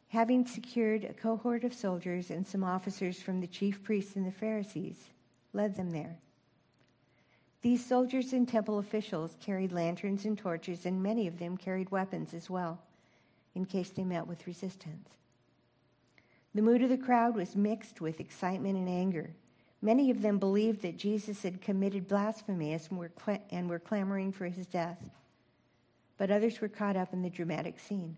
having 0.09 0.47
secured 0.47 1.05
a 1.05 1.13
cohort 1.13 1.65
of 1.65 1.73
soldiers 1.73 2.31
and 2.31 2.47
some 2.47 2.65
officers 2.65 3.23
from 3.23 3.41
the 3.41 3.47
chief 3.47 3.83
priests 3.83 4.17
and 4.17 4.27
the 4.27 4.33
Pharisees, 4.33 5.11
led 5.53 5.77
them 5.77 5.91
there. 5.91 6.17
These 7.63 7.87
soldiers 7.87 8.33
and 8.33 8.47
temple 8.47 8.79
officials 8.79 9.37
carried 9.41 9.73
lanterns 9.73 10.25
and 10.25 10.37
torches, 10.37 10.85
and 10.85 11.03
many 11.03 11.27
of 11.27 11.39
them 11.39 11.57
carried 11.57 11.91
weapons 11.91 12.35
as 12.35 12.51
well, 12.51 12.81
in 13.55 13.65
case 13.65 13.91
they 13.91 14.05
met 14.05 14.27
with 14.27 14.47
resistance. 14.47 15.11
The 16.55 16.63
mood 16.63 16.83
of 16.83 16.91
the 16.91 16.99
crowd 16.99 17.35
was 17.35 17.57
mixed 17.57 18.01
with 18.01 18.21
excitement 18.21 18.77
and 18.77 18.89
anger. 18.89 19.31
Many 19.85 20.11
of 20.11 20.23
them 20.23 20.39
believed 20.39 20.81
that 20.81 20.97
Jesus 20.97 21.43
had 21.43 21.61
committed 21.61 22.09
blasphemy 22.09 22.73
and 22.73 23.69
were, 23.69 23.79
clamoring 23.79 24.33
for 24.33 24.47
his 24.47 24.67
death. 24.67 25.11
But 26.17 26.31
others 26.31 26.63
were 26.63 26.71
caught 26.71 26.97
up 26.97 27.13
in 27.13 27.21
the 27.21 27.29
dramatic 27.29 27.79
scene. 27.79 28.17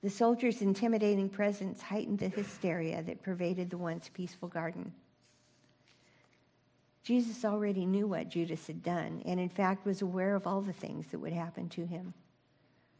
The 0.00 0.08
soldiers' 0.08 0.62
intimidating 0.62 1.28
presence 1.28 1.82
heightened 1.82 2.20
the 2.20 2.28
hysteria 2.28 3.02
that 3.02 3.24
pervaded 3.24 3.68
the 3.68 3.78
once 3.78 4.08
peaceful 4.08 4.46
garden. 4.46 4.92
Jesus 7.02 7.44
already 7.44 7.84
knew 7.84 8.06
what 8.06 8.28
Judas 8.28 8.68
had 8.68 8.84
done, 8.84 9.22
and 9.24 9.40
in 9.40 9.48
fact 9.48 9.84
was 9.84 10.02
aware 10.02 10.36
of 10.36 10.46
all 10.46 10.60
the 10.60 10.72
things 10.72 11.08
that 11.08 11.18
would 11.18 11.32
happen 11.32 11.68
to 11.70 11.84
him. 11.84 12.14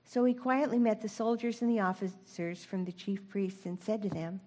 So 0.04 0.24
he 0.24 0.34
quietly 0.34 0.80
met 0.80 1.02
the 1.02 1.08
soldiers 1.08 1.62
and 1.62 1.70
the 1.70 1.78
officers 1.78 2.64
from 2.64 2.84
the 2.84 2.90
chief 2.90 3.28
priests 3.28 3.64
and 3.64 3.78
said 3.78 4.02
to 4.02 4.08
them, 4.08 4.40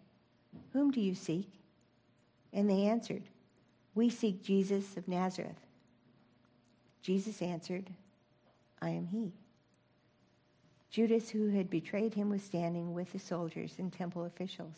Whom 0.74 0.92
do 0.92 1.00
you 1.00 1.16
seek? 1.16 1.63
And 2.54 2.70
they 2.70 2.84
answered, 2.84 3.24
We 3.96 4.10
seek 4.10 4.44
Jesus 4.44 4.96
of 4.96 5.08
Nazareth. 5.08 5.60
Jesus 7.02 7.42
answered, 7.42 7.90
I 8.82 8.90
am 8.90 9.08
he. 9.08 9.34
Judas, 10.90 11.32
who 11.32 11.50
had 11.50 11.70
betrayed 11.70 12.14
him, 12.14 12.30
was 12.30 12.44
standing 12.44 12.94
with 12.94 13.12
the 13.12 13.20
soldiers 13.20 13.74
and 13.80 13.92
temple 13.92 14.26
officials. 14.26 14.76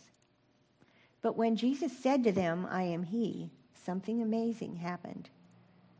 But 1.21 1.35
when 1.35 1.55
Jesus 1.55 1.91
said 1.97 2.23
to 2.23 2.31
them, 2.31 2.67
I 2.69 2.83
am 2.83 3.03
he, 3.03 3.51
something 3.83 4.21
amazing 4.21 4.77
happened. 4.77 5.29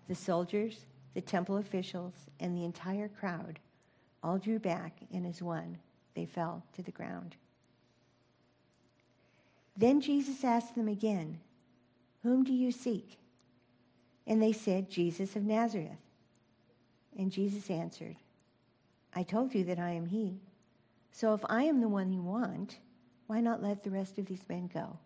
The 0.08 0.16
soldiers, 0.16 0.86
the 1.16 1.22
temple 1.22 1.58
officials, 1.58 2.14
and 2.40 2.56
the 2.56 2.64
entire 2.64 3.10
crowd 3.10 3.60
all 4.24 4.38
drew 4.38 4.60
back, 4.60 4.94
and 5.14 5.26
as 5.26 5.42
one, 5.42 5.78
they 6.16 6.26
fell 6.26 6.64
to 6.76 6.82
the 6.82 6.92
ground. 6.92 7.36
Then 9.76 10.00
Jesus 10.00 10.44
asked 10.44 10.76
them 10.76 10.88
again, 10.88 11.40
Whom 12.26 12.44
do 12.44 12.52
you 12.52 12.72
seek? 12.72 13.20
And 14.26 14.42
they 14.42 14.52
said, 14.52 14.90
Jesus 14.90 15.36
of 15.36 15.44
Nazareth. 15.44 15.92
And 17.16 17.32
Jesus 17.32 17.70
answered, 17.70 18.16
I 19.14 19.22
told 19.22 19.54
you 19.54 19.64
that 19.66 19.78
I 19.78 19.92
am 19.92 20.08
he. 20.08 20.40
So 21.12 21.36
if 21.36 21.42
I 21.48 21.66
am 21.66 21.82
the 21.82 21.88
one 21.88 22.12
you 22.12 22.24
want, 22.24 22.80
why 23.28 23.42
not 23.42 23.62
let 23.62 23.84
the 23.84 23.92
rest 23.92 24.18
of 24.18 24.26
these 24.26 24.42
men 24.50 24.72
go? 24.74 24.98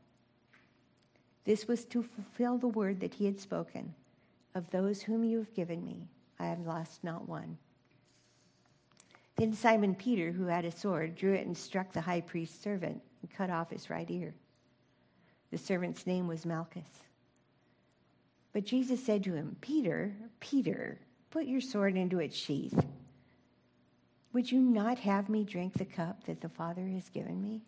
This 1.44 1.68
was 1.68 1.84
to 1.88 2.04
fulfill 2.04 2.58
the 2.58 2.70
word 2.70 3.02
that 3.02 3.16
he 3.16 3.26
had 3.26 3.38
spoken 3.38 3.94
Of 4.56 4.70
those 4.70 5.02
whom 5.02 5.26
you 5.26 5.40
have 5.40 5.54
given 5.54 5.84
me, 5.84 6.08
I 6.40 6.46
have 6.46 6.66
lost 6.66 7.04
not 7.04 7.28
one. 7.28 7.58
Then 9.36 9.52
Simon 9.52 9.94
Peter, 9.94 10.32
who 10.32 10.46
had 10.46 10.64
a 10.64 10.72
sword, 10.72 11.18
drew 11.18 11.34
it 11.34 11.46
and 11.46 11.58
struck 11.58 11.92
the 11.92 12.00
high 12.00 12.22
priest's 12.22 12.64
servant 12.64 13.02
and 13.22 13.30
cut 13.30 13.50
off 13.50 13.72
his 13.72 13.90
right 13.90 14.10
ear. 14.10 14.34
The 15.52 15.58
servant's 15.58 16.08
name 16.08 16.26
was 16.26 16.46
Malchus. 16.46 17.09
But 18.54 18.66
Jesus 18.66 19.04
said 19.04 19.24
to 19.24 19.34
him, 19.34 19.56
Peter, 19.62 20.14
Peter, 20.40 21.00
put 21.30 21.46
your 21.46 21.62
sword 21.62 21.96
into 21.96 22.20
its 22.20 22.36
sheath. 22.36 22.84
Would 24.34 24.52
you 24.52 24.60
not 24.60 25.00
have 25.00 25.30
me 25.30 25.44
drink 25.44 25.74
the 25.74 25.86
cup 25.86 26.26
that 26.26 26.42
the 26.42 26.50
Father 26.50 26.88
has 26.88 27.10
given 27.10 27.42
me? 27.42 27.62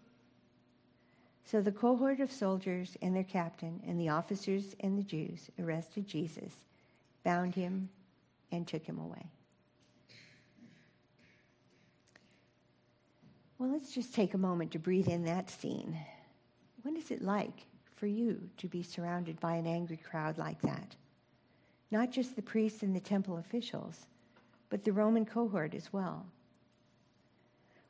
So 1.46 1.62
the 1.62 1.72
cohort 1.72 2.20
of 2.20 2.32
soldiers 2.32 2.98
and 3.02 3.16
their 3.16 3.24
captain 3.24 3.82
and 3.86 4.00
the 4.00 4.10
officers 4.10 4.76
and 4.80 4.98
the 4.98 5.04
Jews 5.04 5.50
arrested 5.60 6.08
Jesus, 6.08 6.54
bound 7.24 7.56
him, 7.56 7.90
and 8.52 8.68
took 8.68 8.86
him 8.86 9.00
away. 9.00 9.26
Well, 13.58 13.72
let's 13.72 13.94
just 13.94 14.16
take 14.16 14.34
a 14.34 14.40
moment 14.40 14.72
to 14.72 14.80
breathe 14.80 15.08
in 15.08 15.26
that 15.26 15.50
scene. 15.50 15.98
What 16.82 16.96
is 16.96 17.12
it 17.12 17.22
like 17.22 17.66
for 18.02 18.08
you 18.08 18.50
to 18.58 18.68
be 18.68 18.82
surrounded 18.82 19.40
by 19.40 19.54
an 19.54 19.68
angry 19.68 19.96
crowd 19.96 20.36
like 20.40 20.60
that? 20.64 20.96
Not 21.92 22.12
just 22.12 22.36
the 22.36 22.42
priests 22.42 22.82
and 22.82 22.96
the 22.96 23.00
temple 23.00 23.38
officials, 23.38 24.08
but 24.72 24.84
the 24.84 24.92
Roman 24.92 25.24
cohort 25.24 25.76
as 25.76 25.94
well. 25.94 26.26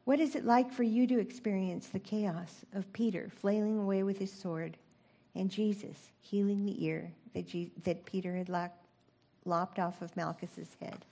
What 0.04 0.20
is 0.20 0.36
it 0.36 0.44
like 0.44 0.70
for 0.70 0.84
you 0.84 1.08
to 1.08 1.18
experience 1.18 1.88
the 1.88 2.00
chaos 2.00 2.66
of 2.74 2.92
Peter 2.92 3.30
flailing 3.34 3.80
away 3.80 4.04
with 4.04 4.18
his 4.18 4.34
sword 4.34 4.76
and 5.34 5.50
Jesus 5.50 6.12
healing 6.20 6.66
the 6.66 6.84
ear 6.84 7.10
that, 7.34 7.48
Je- 7.48 7.72
that 7.86 8.04
Peter 8.04 8.36
had 8.36 8.50
lopped 9.46 9.80
off 9.80 10.02
of 10.02 10.18
Malchus's 10.18 10.76
head? 10.82 11.06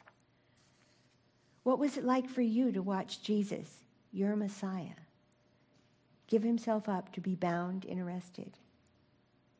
What 1.64 1.80
was 1.80 1.96
it 1.96 2.04
like 2.04 2.30
for 2.30 2.42
you 2.42 2.74
to 2.74 2.82
watch 2.82 3.22
Jesus 3.22 3.86
your 4.12 4.36
Messiah, 4.36 5.00
give 6.28 6.44
himself 6.44 6.90
up 6.90 7.14
to 7.14 7.22
be 7.22 7.36
bound 7.36 7.86
and 7.86 8.02
arrested? 8.02 8.58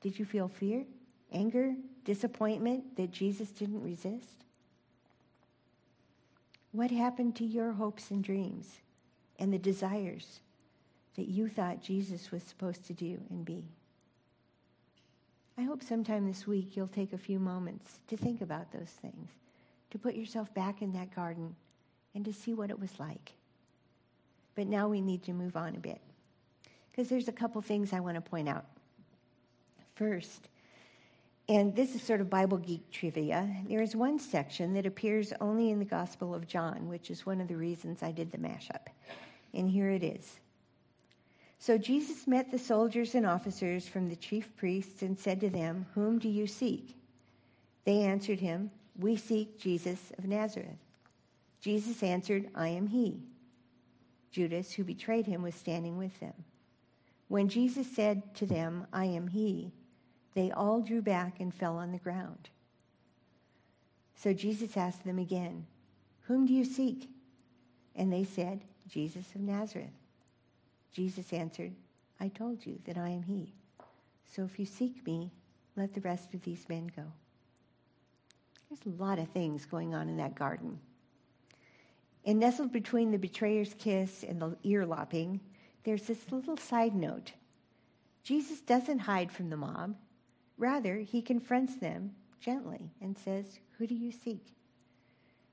Did 0.02 0.18
you 0.18 0.26
feel 0.26 0.48
fear, 0.48 0.86
anger, 1.32 1.76
disappointment 2.06 2.96
that 2.96 3.12
Jesus 3.12 3.50
didn't 3.52 3.84
resist? 3.84 4.46
What 6.72 6.92
happened 6.92 7.36
to 7.38 7.46
your 7.46 7.72
hopes 7.72 8.12
and 8.12 8.24
dreams 8.24 8.80
and 9.40 9.52
the 9.52 9.58
desires 9.58 10.40
that 11.16 11.28
you 11.28 11.50
thought 11.50 11.82
Jesus 11.82 12.32
was 12.32 12.44
supposed 12.44 12.86
to 12.86 12.94
do 12.94 13.20
and 13.30 13.44
be? 13.44 13.64
I 15.58 15.64
hope 15.64 15.84
sometime 15.84 16.26
this 16.26 16.48
week 16.48 16.78
you'll 16.78 16.88
take 16.88 17.12
a 17.12 17.18
few 17.18 17.40
moments 17.40 18.00
to 18.08 18.16
think 18.16 18.42
about 18.42 18.72
those 18.72 18.92
things, 19.02 19.30
to 19.92 19.98
put 19.98 20.16
yourself 20.16 20.54
back 20.54 20.82
in 20.82 20.94
that 20.94 21.14
garden 21.14 21.56
and 22.16 22.24
to 22.24 22.32
see 22.32 22.54
what 22.54 22.70
it 22.70 22.80
was 22.80 22.98
like. 23.00 23.34
But 24.56 24.68
now 24.68 24.88
we 24.88 25.02
need 25.02 25.24
to 25.24 25.34
move 25.34 25.58
on 25.58 25.76
a 25.76 25.80
bit 25.80 26.00
because 26.92 27.10
there's 27.10 27.28
a 27.28 27.34
couple 27.34 27.62
things 27.62 27.92
I 27.92 28.00
want 28.00 28.16
to 28.16 28.22
point 28.22 28.48
out. 28.48 28.66
First, 30.00 30.48
and 31.50 31.76
this 31.76 31.94
is 31.94 32.02
sort 32.02 32.22
of 32.22 32.30
Bible 32.30 32.58
geek 32.58 32.90
trivia, 32.90 33.54
there 33.68 33.82
is 33.82 33.98
one 33.98 34.18
section 34.18 34.74
that 34.76 34.86
appears 34.86 35.34
only 35.42 35.72
in 35.72 35.80
the 35.80 35.84
Gospel 35.84 36.34
of 36.34 36.48
John, 36.48 36.88
which 36.88 37.12
is 37.12 37.26
one 37.26 37.42
of 37.42 37.50
the 37.50 37.58
reasons 37.58 38.02
I 38.02 38.14
did 38.14 38.32
the 38.32 38.38
mashup. 38.38 38.88
And 39.54 39.70
here 39.70 39.90
it 39.90 40.02
is. 40.02 40.40
So 41.58 41.78
Jesus 41.78 42.28
met 42.28 42.50
the 42.50 42.58
soldiers 42.58 43.14
and 43.14 43.26
officers 43.26 43.90
from 43.90 44.08
the 44.08 44.16
chief 44.16 44.56
priests 44.56 45.02
and 45.02 45.20
said 45.20 45.42
to 45.42 45.50
them, 45.50 45.86
Whom 45.96 46.18
do 46.18 46.30
you 46.30 46.48
seek? 46.48 46.96
They 47.84 48.04
answered 48.04 48.40
him, 48.40 48.72
We 48.98 49.18
seek 49.18 49.60
Jesus 49.60 50.14
of 50.18 50.24
Nazareth. 50.24 50.80
Jesus 51.60 52.02
answered, 52.04 52.48
I 52.56 52.70
am 52.70 52.88
he. 52.88 53.20
Judas, 54.32 54.72
who 54.72 54.86
betrayed 54.86 55.26
him, 55.26 55.42
was 55.42 55.56
standing 55.56 55.98
with 55.98 56.18
them. 56.22 56.46
When 57.28 57.50
Jesus 57.50 57.86
said 57.94 58.34
to 58.36 58.46
them, 58.46 58.88
I 58.94 59.04
am 59.04 59.28
he, 59.28 59.74
they 60.34 60.52
all 60.52 60.82
drew 60.82 61.02
back 61.02 61.40
and 61.40 61.54
fell 61.54 61.78
on 61.78 61.92
the 61.92 61.98
ground. 61.98 62.50
So 64.16 64.34
Jesus 64.34 64.78
asked 64.78 65.06
them 65.06 65.20
again, 65.20 65.66
Whom 66.28 66.46
do 66.46 66.54
you 66.54 66.66
seek? 66.66 67.10
And 67.96 68.12
they 68.12 68.24
said, 68.24 68.62
Jesus 68.88 69.34
of 69.36 69.42
Nazareth. 69.42 69.88
Jesus 70.92 71.32
answered, 71.32 71.74
I 72.20 72.28
told 72.28 72.66
you 72.66 72.80
that 72.86 72.98
I 72.98 73.10
am 73.10 73.24
he. 73.24 73.54
So 74.26 74.44
if 74.44 74.60
you 74.60 74.66
seek 74.66 75.06
me, 75.06 75.32
let 75.76 75.94
the 75.94 76.02
rest 76.02 76.34
of 76.34 76.44
these 76.44 76.68
men 76.68 76.92
go. 76.96 77.04
There's 78.70 78.86
a 78.86 79.02
lot 79.02 79.20
of 79.20 79.30
things 79.30 79.66
going 79.66 79.96
on 79.96 80.10
in 80.10 80.18
that 80.18 80.36
garden. 80.36 80.80
And 82.26 82.40
nestled 82.40 82.72
between 82.72 83.12
the 83.12 83.18
betrayer's 83.18 83.74
kiss 83.80 84.24
and 84.24 84.42
the 84.42 84.56
ear 84.64 84.86
lopping, 84.86 85.40
there's 85.84 86.04
this 86.04 86.32
little 86.32 86.58
side 86.58 86.94
note. 86.94 87.32
Jesus 88.24 88.60
doesn't 88.62 89.00
hide 89.00 89.32
from 89.32 89.50
the 89.50 89.58
mob. 89.58 89.96
Rather, 90.60 90.98
he 90.98 91.22
confronts 91.22 91.78
them 91.78 92.12
gently 92.42 92.92
and 93.02 93.18
says, 93.18 93.60
Who 93.78 93.88
do 93.88 93.96
you 93.96 94.12
seek? 94.12 94.46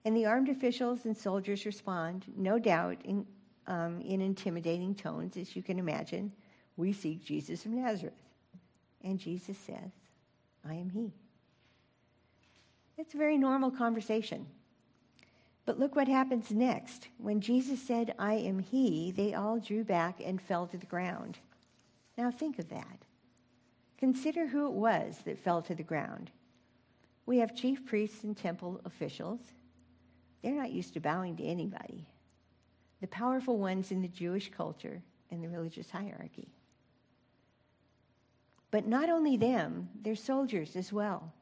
And 0.05 0.17
the 0.17 0.27
armed 0.27 0.49
officials 0.49 1.05
and 1.05 1.17
soldiers 1.17 1.65
respond, 1.65 2.27
no 2.37 2.59
doubt, 2.59 2.99
in, 3.05 3.25
um, 3.69 4.01
in 4.01 4.21
intimidating 4.21 4.95
tones, 4.95 5.37
as 5.37 5.57
you 5.57 5.63
can 5.63 5.79
imagine, 5.79 6.33
We 6.77 6.93
seek 6.93 7.25
Jesus 7.25 7.65
of 7.65 7.71
Nazareth. 7.71 8.15
And 9.03 9.19
Jesus 9.19 9.57
says, 9.57 9.93
I 10.69 10.75
am 10.75 10.91
he. 10.91 11.13
It's 12.99 13.15
a 13.15 13.19
very 13.19 13.39
normal 13.39 13.71
conversation. 13.71 14.47
But 15.67 15.79
look 15.79 15.95
what 15.95 16.09
happens 16.09 16.51
next. 16.51 17.09
When 17.19 17.41
Jesus 17.41 17.81
said, 17.81 18.15
I 18.19 18.35
am 18.35 18.59
he, 18.59 19.13
they 19.13 19.35
all 19.35 19.61
drew 19.61 19.85
back 19.85 20.21
and 20.25 20.43
fell 20.43 20.67
to 20.67 20.79
the 20.79 20.87
ground. 20.87 21.39
Now 22.19 22.33
think 22.33 22.59
of 22.59 22.69
that. 22.71 23.06
Consider 23.99 24.47
who 24.47 24.67
it 24.67 24.73
was 24.73 25.19
that 25.25 25.39
fell 25.39 25.63
to 25.63 25.75
the 25.75 25.83
ground. 25.83 26.31
We 27.25 27.39
have 27.39 27.57
chief 27.57 27.85
priests 27.87 28.25
and 28.25 28.37
temple 28.37 28.81
officials. 28.85 29.41
They're 30.43 30.55
not 30.55 30.71
used 30.71 30.95
to 30.95 31.01
bowing 31.01 31.37
to 31.37 31.45
anybody. 31.45 32.07
The 33.01 33.09
powerful 33.09 33.59
ones 33.59 33.91
in 33.91 34.03
the 34.03 34.09
Jewish 34.09 34.51
culture 34.51 35.03
and 35.31 35.43
the 35.43 35.49
religious 35.49 35.91
hierarchy. 35.91 36.49
But 38.71 38.87
not 38.87 39.09
only 39.09 39.37
them, 39.37 39.89
they're 40.03 40.15
soldiers 40.15 40.77
as 40.77 40.93
well. 40.93 41.33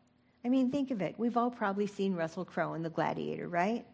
I 0.45 0.49
mean, 0.49 0.71
think 0.71 0.91
of 0.91 1.03
it. 1.03 1.15
We've 1.19 1.37
all 1.37 1.51
probably 1.51 1.87
seen 1.87 2.15
Russell 2.15 2.45
Crowe 2.45 2.75
in 2.75 2.83
The 2.83 2.91
Gladiator, 2.91 3.49
right? 3.49 3.85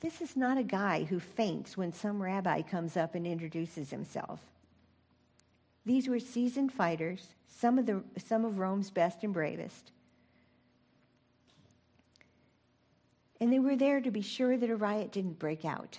This 0.00 0.22
is 0.22 0.36
not 0.36 0.56
a 0.56 0.62
guy 0.62 1.04
who 1.04 1.20
faints 1.20 1.76
when 1.76 1.92
some 1.92 2.22
rabbi 2.22 2.62
comes 2.62 2.96
up 2.96 3.14
and 3.14 3.26
introduces 3.26 3.90
himself. 3.90 4.40
These 5.86 6.08
were 6.08 6.20
seasoned 6.20 6.72
fighters, 6.72 7.26
some 7.48 7.78
of, 7.78 7.86
the, 7.86 8.02
some 8.18 8.44
of 8.44 8.58
Rome's 8.58 8.90
best 8.90 9.24
and 9.24 9.32
bravest. 9.32 9.92
And 13.40 13.52
they 13.52 13.58
were 13.58 13.76
there 13.76 14.00
to 14.00 14.10
be 14.10 14.20
sure 14.20 14.56
that 14.56 14.68
a 14.68 14.76
riot 14.76 15.12
didn't 15.12 15.38
break 15.38 15.64
out, 15.64 15.98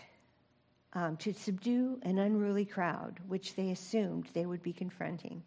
um, 0.93 1.17
to 1.17 1.33
subdue 1.33 1.99
an 2.03 2.19
unruly 2.19 2.65
crowd, 2.65 3.19
which 3.27 3.55
they 3.55 3.71
assumed 3.71 4.27
they 4.33 4.45
would 4.45 4.61
be 4.61 4.73
confronting. 4.73 5.41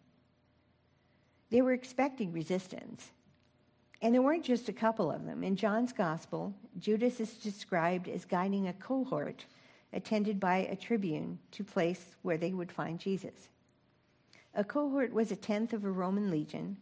They 1.50 1.62
were 1.62 1.72
expecting 1.72 2.32
resistance. 2.32 3.12
And 4.02 4.12
there 4.12 4.22
weren't 4.22 4.44
just 4.44 4.68
a 4.68 4.72
couple 4.72 5.10
of 5.10 5.24
them. 5.24 5.44
In 5.44 5.54
John's 5.54 5.92
gospel, 5.92 6.52
Judas 6.78 7.20
is 7.20 7.34
described 7.34 8.08
as 8.08 8.24
guiding 8.24 8.66
a 8.66 8.72
cohort 8.72 9.46
attended 9.92 10.40
by 10.40 10.56
a 10.58 10.76
tribune 10.76 11.38
to 11.52 11.62
place 11.62 12.16
where 12.22 12.36
they 12.36 12.52
would 12.52 12.72
find 12.72 12.98
Jesus. 12.98 13.48
A 14.54 14.64
cohort 14.64 15.12
was 15.12 15.32
a 15.32 15.37
tenth 15.37 15.73
of 15.73 15.84
a 15.84 15.90
Roman 15.90 16.30
legion, 16.30 16.76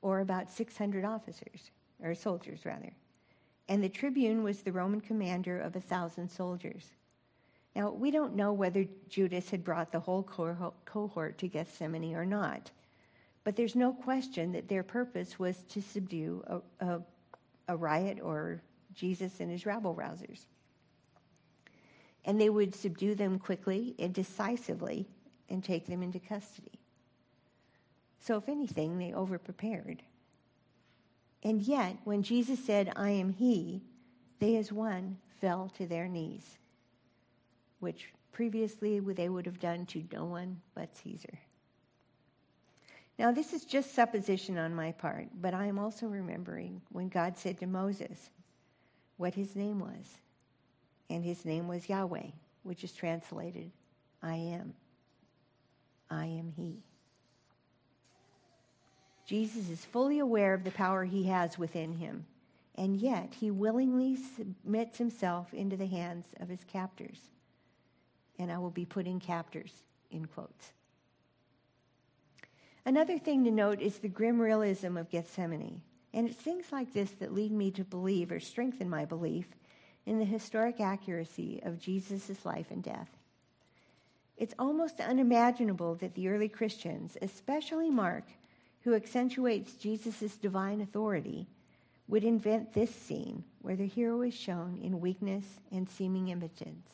or 0.00 0.20
about 0.20 0.50
600 0.50 1.04
officers, 1.04 1.70
or 2.00 2.14
soldiers 2.14 2.64
rather. 2.64 2.92
And 3.68 3.82
the 3.82 3.88
tribune 3.88 4.44
was 4.44 4.62
the 4.62 4.72
Roman 4.72 5.00
commander 5.00 5.58
of 5.58 5.74
a 5.74 5.80
thousand 5.80 6.30
soldiers. 6.30 6.92
Now, 7.74 7.90
we 7.90 8.10
don't 8.10 8.36
know 8.36 8.52
whether 8.52 8.86
Judas 9.08 9.50
had 9.50 9.64
brought 9.64 9.90
the 9.90 10.00
whole 10.00 10.22
cohort 10.22 11.38
to 11.38 11.48
Gethsemane 11.48 12.14
or 12.14 12.24
not, 12.24 12.70
but 13.42 13.56
there's 13.56 13.74
no 13.74 13.92
question 13.92 14.52
that 14.52 14.68
their 14.68 14.82
purpose 14.82 15.38
was 15.38 15.62
to 15.70 15.82
subdue 15.82 16.42
a, 16.46 16.86
a, 16.86 17.00
a 17.68 17.76
riot 17.76 18.18
or 18.22 18.62
Jesus 18.94 19.40
and 19.40 19.50
his 19.50 19.66
rabble 19.66 19.94
rousers. 19.94 20.46
And 22.24 22.40
they 22.40 22.50
would 22.50 22.74
subdue 22.74 23.14
them 23.14 23.38
quickly 23.38 23.94
and 23.98 24.14
decisively 24.14 25.06
and 25.48 25.62
take 25.62 25.86
them 25.86 26.02
into 26.02 26.18
custody. 26.18 26.80
So, 28.26 28.36
if 28.38 28.48
anything, 28.48 28.98
they 28.98 29.12
overprepared. 29.12 30.00
And 31.44 31.62
yet, 31.62 31.96
when 32.02 32.24
Jesus 32.24 32.58
said, 32.58 32.92
I 32.96 33.10
am 33.10 33.32
He, 33.32 33.82
they 34.40 34.56
as 34.56 34.72
one 34.72 35.18
fell 35.40 35.70
to 35.76 35.86
their 35.86 36.08
knees, 36.08 36.58
which 37.78 38.12
previously 38.32 38.98
they 38.98 39.28
would 39.28 39.46
have 39.46 39.60
done 39.60 39.86
to 39.86 40.02
no 40.12 40.24
one 40.24 40.60
but 40.74 40.96
Caesar. 40.96 41.38
Now, 43.16 43.30
this 43.30 43.52
is 43.52 43.64
just 43.64 43.94
supposition 43.94 44.58
on 44.58 44.74
my 44.74 44.90
part, 44.90 45.28
but 45.40 45.54
I 45.54 45.66
am 45.66 45.78
also 45.78 46.06
remembering 46.06 46.82
when 46.90 47.08
God 47.08 47.38
said 47.38 47.58
to 47.60 47.66
Moses 47.66 48.30
what 49.18 49.34
his 49.34 49.54
name 49.54 49.78
was. 49.78 50.18
And 51.08 51.24
his 51.24 51.44
name 51.44 51.68
was 51.68 51.88
Yahweh, 51.88 52.30
which 52.64 52.82
is 52.82 52.92
translated, 52.92 53.70
I 54.20 54.34
am. 54.34 54.74
I 56.10 56.26
am 56.26 56.52
He. 56.56 56.82
Jesus 59.26 59.68
is 59.68 59.84
fully 59.84 60.20
aware 60.20 60.54
of 60.54 60.64
the 60.64 60.70
power 60.70 61.04
he 61.04 61.24
has 61.24 61.58
within 61.58 61.92
him, 61.92 62.26
and 62.76 62.96
yet 62.96 63.34
he 63.40 63.50
willingly 63.50 64.16
submits 64.16 64.98
himself 64.98 65.52
into 65.52 65.76
the 65.76 65.86
hands 65.86 66.26
of 66.38 66.48
his 66.48 66.64
captors. 66.64 67.18
And 68.38 68.52
I 68.52 68.58
will 68.58 68.70
be 68.70 68.84
putting 68.84 69.18
captors 69.18 69.72
in 70.10 70.26
quotes. 70.26 70.72
Another 72.84 73.18
thing 73.18 73.42
to 73.44 73.50
note 73.50 73.80
is 73.80 73.98
the 73.98 74.08
grim 74.08 74.40
realism 74.40 74.96
of 74.96 75.10
Gethsemane. 75.10 75.82
And 76.14 76.28
it's 76.28 76.38
things 76.38 76.70
like 76.70 76.92
this 76.92 77.10
that 77.18 77.34
lead 77.34 77.50
me 77.50 77.72
to 77.72 77.84
believe 77.84 78.30
or 78.30 78.38
strengthen 78.38 78.88
my 78.88 79.04
belief 79.04 79.46
in 80.06 80.20
the 80.20 80.24
historic 80.24 80.80
accuracy 80.80 81.60
of 81.64 81.80
Jesus' 81.80 82.44
life 82.46 82.70
and 82.70 82.82
death. 82.82 83.10
It's 84.36 84.54
almost 84.58 85.00
unimaginable 85.00 85.96
that 85.96 86.14
the 86.14 86.28
early 86.28 86.48
Christians, 86.48 87.16
especially 87.20 87.90
Mark, 87.90 88.24
who 88.86 88.94
accentuates 88.94 89.72
Jesus' 89.72 90.36
divine 90.36 90.80
authority, 90.80 91.48
would 92.06 92.22
invent 92.22 92.72
this 92.72 92.94
scene 92.94 93.42
where 93.60 93.74
the 93.74 93.84
hero 93.84 94.22
is 94.22 94.32
shown 94.32 94.78
in 94.80 95.00
weakness 95.00 95.44
and 95.72 95.88
seeming 95.88 96.28
impotence. 96.28 96.88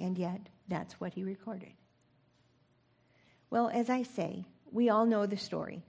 And 0.00 0.16
yet, 0.16 0.40
that's 0.68 0.98
what 0.98 1.12
he 1.12 1.24
recorded. 1.24 1.74
Well, 3.50 3.68
as 3.68 3.90
I 3.90 4.02
say, 4.02 4.46
we 4.72 4.88
all 4.88 5.04
know 5.04 5.26
the 5.26 5.36
story, 5.36 5.82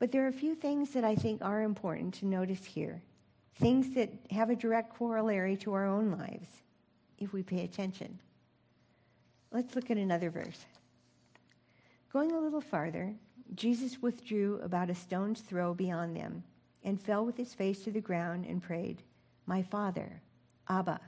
but 0.00 0.10
there 0.10 0.24
are 0.24 0.30
a 0.30 0.32
few 0.32 0.56
things 0.56 0.90
that 0.94 1.04
I 1.04 1.14
think 1.14 1.40
are 1.40 1.62
important 1.62 2.14
to 2.14 2.26
notice 2.26 2.64
here, 2.64 3.00
things 3.54 3.94
that 3.94 4.10
have 4.32 4.50
a 4.50 4.56
direct 4.56 4.96
corollary 4.96 5.56
to 5.58 5.74
our 5.74 5.86
own 5.86 6.10
lives 6.10 6.48
if 7.18 7.32
we 7.32 7.44
pay 7.44 7.62
attention. 7.62 8.18
Let's 9.52 9.76
look 9.76 9.92
at 9.92 9.96
another 9.96 10.30
verse. 10.30 10.66
Going 12.12 12.32
a 12.32 12.40
little 12.40 12.60
farther, 12.60 13.14
Jesus 13.54 14.02
withdrew 14.02 14.60
about 14.62 14.90
a 14.90 14.94
stone's 14.94 15.40
throw 15.40 15.74
beyond 15.74 16.16
them 16.16 16.44
and 16.82 17.00
fell 17.00 17.24
with 17.24 17.36
his 17.36 17.54
face 17.54 17.82
to 17.84 17.90
the 17.90 18.00
ground 18.00 18.44
and 18.46 18.62
prayed, 18.62 19.02
My 19.46 19.62
Father, 19.62 20.22
Abba, 20.68 21.00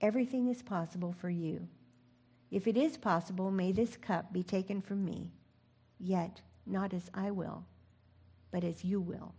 everything 0.00 0.48
is 0.48 0.62
possible 0.62 1.12
for 1.12 1.30
you. 1.30 1.68
If 2.50 2.66
it 2.66 2.76
is 2.76 2.96
possible, 2.96 3.50
may 3.50 3.72
this 3.72 3.96
cup 3.96 4.32
be 4.32 4.42
taken 4.42 4.80
from 4.80 5.04
me, 5.04 5.30
yet 5.98 6.40
not 6.66 6.92
as 6.92 7.10
I 7.14 7.30
will, 7.30 7.64
but 8.50 8.64
as 8.64 8.84
you 8.84 9.00
will. 9.00 9.34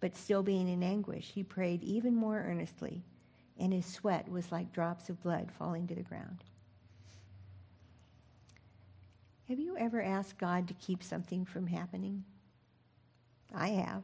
But 0.00 0.16
still 0.16 0.42
being 0.42 0.68
in 0.68 0.82
anguish, 0.82 1.32
he 1.34 1.42
prayed 1.42 1.82
even 1.82 2.14
more 2.14 2.38
earnestly, 2.38 3.02
and 3.58 3.72
his 3.72 3.86
sweat 3.86 4.28
was 4.30 4.52
like 4.52 4.72
drops 4.72 5.08
of 5.08 5.22
blood 5.22 5.50
falling 5.50 5.88
to 5.88 5.94
the 5.94 6.02
ground. 6.02 6.44
Have 9.48 9.60
you 9.60 9.76
ever 9.78 10.02
asked 10.02 10.38
God 10.38 10.66
to 10.66 10.74
keep 10.74 11.02
something 11.02 11.44
from 11.44 11.68
happening? 11.68 12.24
I 13.54 13.68
have. 13.68 14.02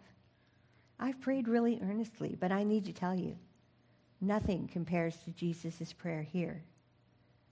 I've 1.00 1.20
prayed 1.20 1.48
really 1.48 1.80
earnestly, 1.82 2.36
but 2.38 2.52
I 2.52 2.62
need 2.62 2.84
to 2.84 2.92
tell 2.92 3.14
you, 3.14 3.36
nothing 4.20 4.68
compares 4.72 5.16
to 5.24 5.32
Jesus' 5.32 5.92
prayer 5.92 6.22
here. 6.22 6.62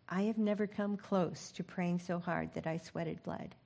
I 0.08 0.22
have 0.22 0.38
never 0.38 0.68
come 0.68 0.96
close 0.96 1.50
to 1.52 1.64
praying 1.64 1.98
so 1.98 2.20
hard 2.20 2.54
that 2.54 2.66
I 2.66 2.76
sweated 2.76 3.22
blood. 3.24 3.56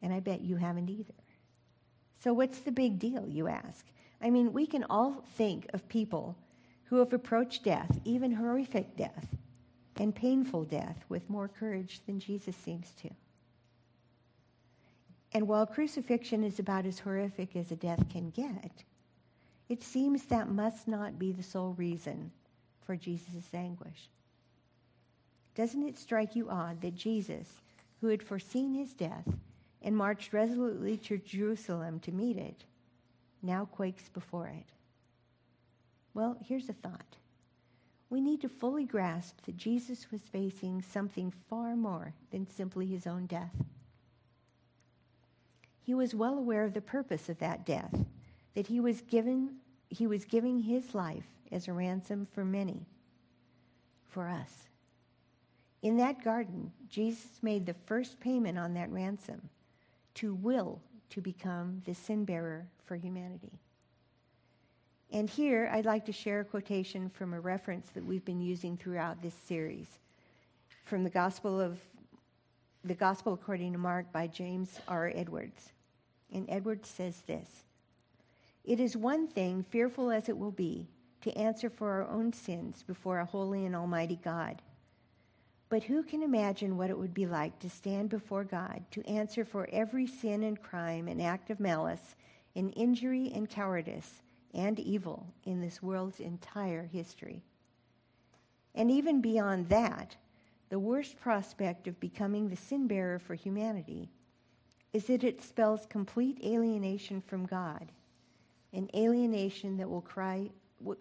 And 0.00 0.12
I 0.12 0.20
bet 0.20 0.40
you 0.40 0.56
haven't 0.56 0.88
either. 0.88 1.12
So, 2.20 2.32
what's 2.32 2.60
the 2.60 2.72
big 2.72 2.98
deal, 2.98 3.28
you 3.28 3.48
ask? 3.48 3.84
I 4.22 4.30
mean, 4.30 4.52
we 4.52 4.66
can 4.66 4.84
all 4.84 5.22
think 5.36 5.66
of 5.74 5.88
people 5.88 6.36
who 6.84 6.96
have 6.96 7.12
approached 7.12 7.64
death, 7.64 8.00
even 8.04 8.32
horrific 8.32 8.96
death, 8.96 9.36
and 9.98 10.14
painful 10.14 10.64
death 10.64 11.04
with 11.08 11.28
more 11.28 11.48
courage 11.48 12.00
than 12.06 12.20
Jesus 12.20 12.56
seems 12.56 12.92
to. 13.02 13.10
And 15.32 15.46
while 15.46 15.66
crucifixion 15.66 16.42
is 16.42 16.58
about 16.58 16.86
as 16.86 17.00
horrific 17.00 17.54
as 17.56 17.70
a 17.70 17.76
death 17.76 18.08
can 18.08 18.30
get, 18.30 18.84
it 19.68 19.82
seems 19.82 20.24
that 20.24 20.48
must 20.48 20.88
not 20.88 21.18
be 21.18 21.32
the 21.32 21.42
sole 21.42 21.74
reason 21.76 22.30
for 22.86 22.96
Jesus' 22.96 23.52
anguish. 23.52 24.08
Doesn't 25.54 25.86
it 25.86 25.98
strike 25.98 26.34
you 26.34 26.48
odd 26.48 26.80
that 26.80 26.94
Jesus, 26.94 27.60
who 28.00 28.06
had 28.06 28.22
foreseen 28.22 28.74
his 28.74 28.94
death 28.94 29.28
and 29.82 29.96
marched 29.96 30.32
resolutely 30.32 30.96
to 30.98 31.18
Jerusalem 31.18 32.00
to 32.00 32.12
meet 32.12 32.38
it, 32.38 32.64
now 33.42 33.66
quakes 33.66 34.08
before 34.08 34.46
it? 34.46 34.66
Well, 36.14 36.38
here's 36.42 36.68
a 36.68 36.72
thought 36.72 37.16
we 38.10 38.20
need 38.20 38.40
to 38.40 38.48
fully 38.48 38.84
grasp 38.84 39.44
that 39.44 39.56
Jesus 39.56 40.10
was 40.10 40.20
facing 40.22 40.82
something 40.82 41.32
far 41.50 41.76
more 41.76 42.14
than 42.30 42.48
simply 42.48 42.86
his 42.86 43.06
own 43.06 43.26
death. 43.26 43.54
He 45.82 45.94
was 45.94 46.14
well 46.14 46.38
aware 46.38 46.64
of 46.64 46.74
the 46.74 46.80
purpose 46.80 47.28
of 47.28 47.38
that 47.38 47.66
death, 47.66 47.94
that 48.54 48.66
he 48.66 48.80
was 48.80 49.00
given 49.02 49.56
he 49.90 50.06
was 50.06 50.26
giving 50.26 50.58
his 50.58 50.94
life 50.94 51.24
as 51.50 51.66
a 51.66 51.72
ransom 51.72 52.26
for 52.34 52.44
many, 52.44 52.84
for 54.06 54.28
us. 54.28 54.68
In 55.80 55.96
that 55.96 56.22
garden, 56.22 56.72
Jesus 56.90 57.42
made 57.42 57.64
the 57.64 57.72
first 57.72 58.20
payment 58.20 58.58
on 58.58 58.74
that 58.74 58.92
ransom 58.92 59.48
to 60.16 60.34
will 60.34 60.82
to 61.08 61.22
become 61.22 61.80
the 61.86 61.94
sin 61.94 62.26
bearer 62.26 62.66
for 62.84 62.96
humanity. 62.96 63.52
And 65.10 65.28
here 65.28 65.70
I'd 65.72 65.86
like 65.86 66.04
to 66.06 66.12
share 66.12 66.40
a 66.40 66.44
quotation 66.44 67.08
from 67.08 67.32
a 67.32 67.40
reference 67.40 67.88
that 67.90 68.04
we've 68.04 68.24
been 68.24 68.42
using 68.42 68.76
throughout 68.76 69.22
this 69.22 69.34
series 69.34 69.98
from 70.84 71.02
the 71.02 71.10
Gospel 71.10 71.60
of 71.60 71.78
the 72.84 72.94
Gospel 72.94 73.32
according 73.32 73.72
to 73.72 73.78
Mark 73.78 74.12
by 74.12 74.26
James 74.26 74.80
R. 74.86 75.10
Edwards. 75.14 75.72
And 76.32 76.46
Edwards 76.50 76.90
says 76.90 77.22
this 77.26 77.64
It 78.64 78.80
is 78.80 78.96
one 78.96 79.28
thing, 79.28 79.64
fearful 79.70 80.10
as 80.10 80.28
it 80.28 80.36
will 80.36 80.50
be, 80.50 80.88
to 81.22 81.36
answer 81.38 81.70
for 81.70 81.90
our 81.90 82.06
own 82.06 82.32
sins 82.34 82.82
before 82.82 83.18
a 83.18 83.24
holy 83.24 83.64
and 83.64 83.74
almighty 83.74 84.20
God. 84.22 84.60
But 85.70 85.84
who 85.84 86.02
can 86.02 86.22
imagine 86.22 86.76
what 86.76 86.90
it 86.90 86.98
would 86.98 87.14
be 87.14 87.26
like 87.26 87.58
to 87.60 87.70
stand 87.70 88.10
before 88.10 88.44
God 88.44 88.84
to 88.90 89.06
answer 89.06 89.44
for 89.44 89.68
every 89.72 90.06
sin 90.06 90.42
and 90.42 90.62
crime 90.62 91.08
and 91.08 91.20
act 91.20 91.50
of 91.50 91.60
malice 91.60 92.14
and 92.54 92.72
injury 92.76 93.32
and 93.34 93.48
cowardice? 93.48 94.22
And 94.54 94.78
evil 94.78 95.26
in 95.44 95.60
this 95.60 95.82
world's 95.82 96.20
entire 96.20 96.84
history. 96.84 97.42
And 98.74 98.90
even 98.90 99.20
beyond 99.20 99.68
that, 99.68 100.16
the 100.68 100.78
worst 100.78 101.18
prospect 101.20 101.86
of 101.86 101.98
becoming 102.00 102.48
the 102.48 102.56
sin 102.56 102.86
bearer 102.86 103.18
for 103.18 103.34
humanity 103.34 104.10
is 104.92 105.04
that 105.06 105.24
it 105.24 105.42
spells 105.42 105.86
complete 105.86 106.40
alienation 106.44 107.20
from 107.20 107.46
God, 107.46 107.90
an 108.72 108.88
alienation 108.94 109.76
that 109.78 109.88
will 109.88 110.00
cry 110.00 110.50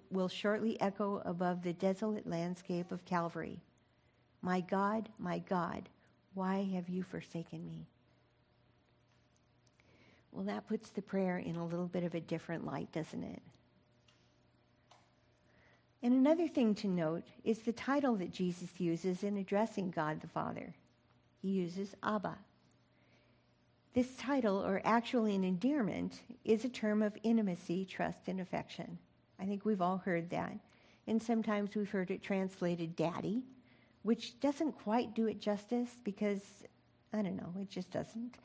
will 0.10 0.27
shortly 0.27 0.79
echo 0.81 1.21
above 1.23 1.62
the 1.62 1.73
desolate 1.73 2.27
landscape 2.27 2.91
of 2.91 3.05
Calvary. 3.05 3.62
My 4.41 4.62
God, 4.62 5.10
my 5.19 5.39
God, 5.39 5.89
why 6.33 6.63
have 6.73 6.89
you 6.89 7.03
forsaken 7.03 7.65
me? 7.67 7.86
Well, 10.38 10.45
that 10.45 10.67
puts 10.67 10.91
the 10.91 11.02
prayer 11.02 11.39
in 11.39 11.56
a 11.56 11.65
little 11.65 11.88
bit 11.88 12.04
of 12.04 12.13
a 12.13 12.19
different 12.19 12.63
light, 12.63 12.91
doesn't 12.91 13.23
it? 13.23 13.41
And 16.04 16.13
another 16.13 16.47
thing 16.47 16.76
to 16.76 16.88
note 16.88 17.23
is 17.43 17.58
the 17.58 17.71
title 17.71 18.15
that 18.17 18.34
Jesus 18.34 18.69
uses 18.80 19.23
in 19.23 19.38
addressing 19.38 19.89
God 19.89 20.21
the 20.21 20.28
Father. 20.28 20.76
He 21.41 21.47
uses 21.47 21.95
Abba. 22.04 22.38
This 23.95 24.15
title, 24.15 24.63
or 24.63 24.80
actually 24.86 25.34
an 25.34 25.43
endearment, 25.43 26.21
is 26.45 26.63
a 26.63 26.69
term 26.69 27.02
of 27.02 27.17
intimacy, 27.23 27.84
trust, 27.84 28.28
and 28.28 28.39
affection. 28.39 29.00
I 29.39 29.45
think 29.45 29.65
we've 29.65 29.82
all 29.82 29.97
heard 29.97 30.30
that. 30.30 30.54
And 31.08 31.19
sometimes 31.19 31.76
we've 31.76 31.89
heard 31.89 32.12
it 32.12 32.21
translated 32.21 32.95
daddy, 32.95 33.41
which 34.04 34.39
doesn't 34.39 34.73
quite 34.73 35.15
do 35.15 35.26
it 35.26 35.41
justice 35.41 35.89
because, 36.04 36.41
I 37.12 37.23
don't 37.23 37.38
know, 37.38 37.54
it 37.60 37.71
just 37.71 37.89
doesn't. 37.89 38.36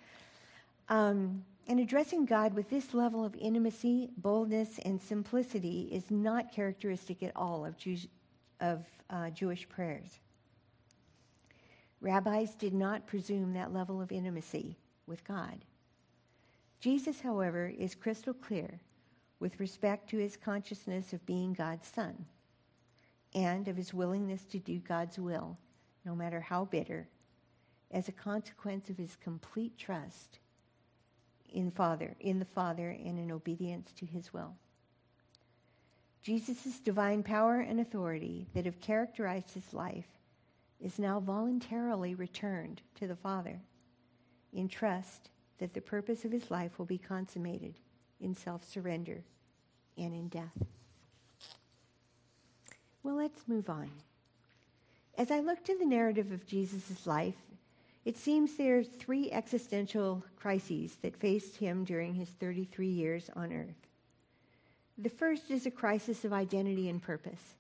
Um, 0.93 1.43
and 1.69 1.81
addressing 1.81 2.27
God 2.27 2.53
with 2.53 2.69
this 2.69 2.93
level 2.93 3.25
of 3.25 3.35
intimacy, 3.37 4.11
boldness, 4.19 4.79
and 4.85 5.01
simplicity 5.01 5.89
is 5.91 6.11
not 6.11 6.53
characteristic 6.53 7.23
at 7.23 7.35
all 7.35 7.65
of, 7.65 7.79
Jew- 7.79 8.09
of 8.61 8.85
uh, 9.09 9.31
Jewish 9.31 9.67
prayers. 9.71 10.21
Rabbis 12.03 12.55
did 12.57 12.75
not 12.75 13.07
presume 13.07 13.55
that 13.55 13.73
level 13.73 14.03
of 14.03 14.13
intimacy 14.13 14.77
with 15.07 15.25
God. 15.25 15.65
Jesus, 16.79 17.23
however, 17.23 17.73
is 17.79 17.95
crystal 17.95 18.35
clear 18.35 18.79
with 19.41 19.61
respect 19.61 20.11
to 20.11 20.19
his 20.19 20.37
consciousness 20.37 21.15
of 21.15 21.25
being 21.25 21.55
God's 21.55 21.89
Son 21.89 22.27
and 23.35 23.67
of 23.67 23.79
his 23.79 23.95
willingness 23.95 24.45
to 24.45 24.59
do 24.59 24.79
God's 24.79 25.19
will, 25.19 25.57
no 26.05 26.15
matter 26.15 26.41
how 26.43 26.67
bitter, 26.67 27.09
as 27.91 28.09
a 28.09 28.13
consequence 28.13 28.91
of 28.91 28.99
his 28.99 29.17
complete 29.17 29.79
trust 29.79 30.39
in 31.53 31.71
Father, 31.71 32.15
in 32.21 32.39
the 32.39 32.45
Father, 32.45 32.91
and 32.91 33.19
in 33.19 33.31
obedience 33.31 33.93
to 33.93 34.07
his 34.07 34.33
will. 34.33 34.55
Jesus' 36.23 36.79
divine 36.79 37.23
power 37.23 37.61
and 37.61 37.81
authority 37.81 38.47
that 38.55 38.65
have 38.65 38.81
characterized 38.81 39.55
his 39.55 39.75
life 39.75 40.07
is 40.81 40.99
now 40.99 41.21
voluntarily 41.21 42.15
returned 42.15 42.81
to 42.97 43.07
the 43.07 43.17
Father 43.17 43.61
in 44.53 44.69
trust 44.69 45.31
that 45.59 45.75
the 45.75 45.81
purpose 45.81 46.25
of 46.25 46.33
his 46.33 46.51
life 46.51 46.79
will 46.79 46.87
be 46.87 46.99
consummated 46.99 47.75
in 48.21 48.35
self 48.35 48.65
surrender 48.65 49.23
and 49.97 50.15
in 50.15 50.29
death. 50.29 50.57
Well, 53.03 53.17
let's 53.17 53.49
move 53.49 53.69
on. 53.69 53.91
As 55.19 55.31
I 55.31 55.41
look 55.41 55.65
to 55.65 55.77
the 55.77 55.85
narrative 55.85 56.33
of 56.33 56.47
Jesus' 56.47 57.07
life, 57.07 57.35
it 58.05 58.17
seems 58.17 58.57
there 58.57 58.79
are 58.79 58.85
three 58.85 59.31
existential 59.31 60.25
crises 60.37 60.97
that 61.03 61.17
faced 61.17 61.57
him 61.57 61.85
during 61.85 62.15
his 62.15 62.29
33 62.29 62.89
years 62.89 63.31
on 63.37 63.53
earth. 63.53 63.89
The 64.99 65.09
first 65.09 65.51
is 65.51 65.67
a 65.67 65.71
crisis 65.71 66.25
of 66.25 66.33
identity 66.33 66.89
and 66.89 67.01
purpose. 67.01 67.55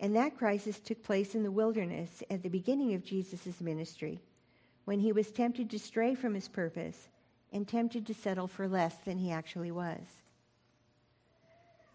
And 0.00 0.14
that 0.14 0.38
crisis 0.38 0.78
took 0.78 1.02
place 1.02 1.34
in 1.34 1.42
the 1.42 1.50
wilderness 1.50 2.22
at 2.30 2.42
the 2.42 2.48
beginning 2.48 2.94
of 2.94 3.04
Jesus' 3.04 3.60
ministry, 3.60 4.20
when 4.84 5.00
he 5.00 5.12
was 5.12 5.32
tempted 5.32 5.70
to 5.70 5.78
stray 5.78 6.14
from 6.14 6.34
his 6.34 6.48
purpose 6.48 7.08
and 7.52 7.66
tempted 7.66 8.06
to 8.06 8.14
settle 8.14 8.46
for 8.46 8.68
less 8.68 8.94
than 9.04 9.18
he 9.18 9.32
actually 9.32 9.72
was. 9.72 10.00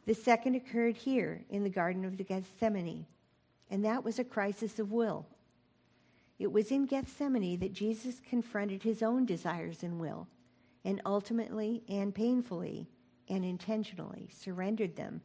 The 0.06 0.14
second 0.14 0.56
occurred 0.56 0.98
here 0.98 1.42
in 1.50 1.64
the 1.64 1.70
Garden 1.70 2.04
of 2.04 2.18
the 2.18 2.26
Gethsemane, 2.26 3.06
and 3.72 3.86
that 3.86 4.04
was 4.04 4.20
a 4.20 4.24
crisis 4.26 4.80
of 4.80 4.92
will. 4.92 5.26
It 6.40 6.52
was 6.52 6.72
in 6.72 6.86
Gethsemane 6.86 7.60
that 7.60 7.74
Jesus 7.74 8.20
confronted 8.20 8.84
his 8.84 9.04
own 9.04 9.26
desires 9.26 9.84
and 9.84 10.00
will, 10.00 10.28
and 10.84 11.02
ultimately 11.06 11.84
and 11.88 12.14
painfully 12.14 12.90
and 13.30 13.46
intentionally 13.46 14.30
surrendered 14.32 14.96
them 14.96 15.22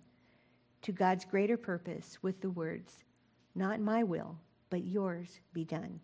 to 0.82 0.92
God's 0.92 1.24
greater 1.24 1.56
purpose 1.56 2.18
with 2.22 2.40
the 2.40 2.50
words, 2.50 3.04
Not 3.54 3.80
my 3.80 4.04
will, 4.04 4.38
but 4.70 4.84
yours 4.84 5.40
be 5.52 5.64
done. 5.64 6.00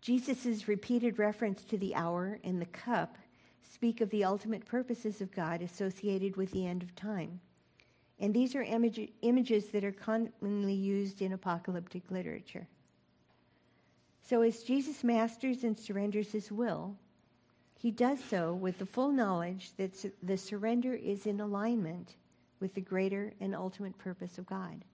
Jesus' 0.00 0.68
repeated 0.68 1.18
reference 1.18 1.64
to 1.64 1.78
the 1.78 1.94
hour 1.94 2.38
and 2.44 2.60
the 2.60 2.66
cup 2.66 3.16
speak 3.62 4.00
of 4.00 4.10
the 4.10 4.24
ultimate 4.24 4.64
purposes 4.64 5.20
of 5.20 5.34
God 5.34 5.62
associated 5.62 6.36
with 6.36 6.52
the 6.52 6.66
end 6.66 6.82
of 6.82 6.94
time. 6.94 7.40
And 8.18 8.32
these 8.32 8.54
are 8.54 8.62
image, 8.62 9.10
images 9.22 9.68
that 9.68 9.84
are 9.84 9.92
commonly 9.92 10.74
used 10.74 11.22
in 11.22 11.32
apocalyptic 11.32 12.10
literature. 12.10 12.68
So, 14.28 14.42
as 14.42 14.64
Jesus 14.64 15.04
masters 15.04 15.62
and 15.62 15.78
surrenders 15.78 16.32
his 16.32 16.50
will, 16.50 16.96
he 17.78 17.92
does 17.92 18.18
so 18.24 18.54
with 18.54 18.78
the 18.78 18.86
full 18.86 19.12
knowledge 19.12 19.70
that 19.76 20.04
the 20.20 20.36
surrender 20.36 20.94
is 20.94 21.26
in 21.26 21.40
alignment 21.40 22.16
with 22.58 22.74
the 22.74 22.80
greater 22.80 23.32
and 23.40 23.54
ultimate 23.54 23.96
purpose 23.98 24.38
of 24.38 24.46
God. 24.46 24.84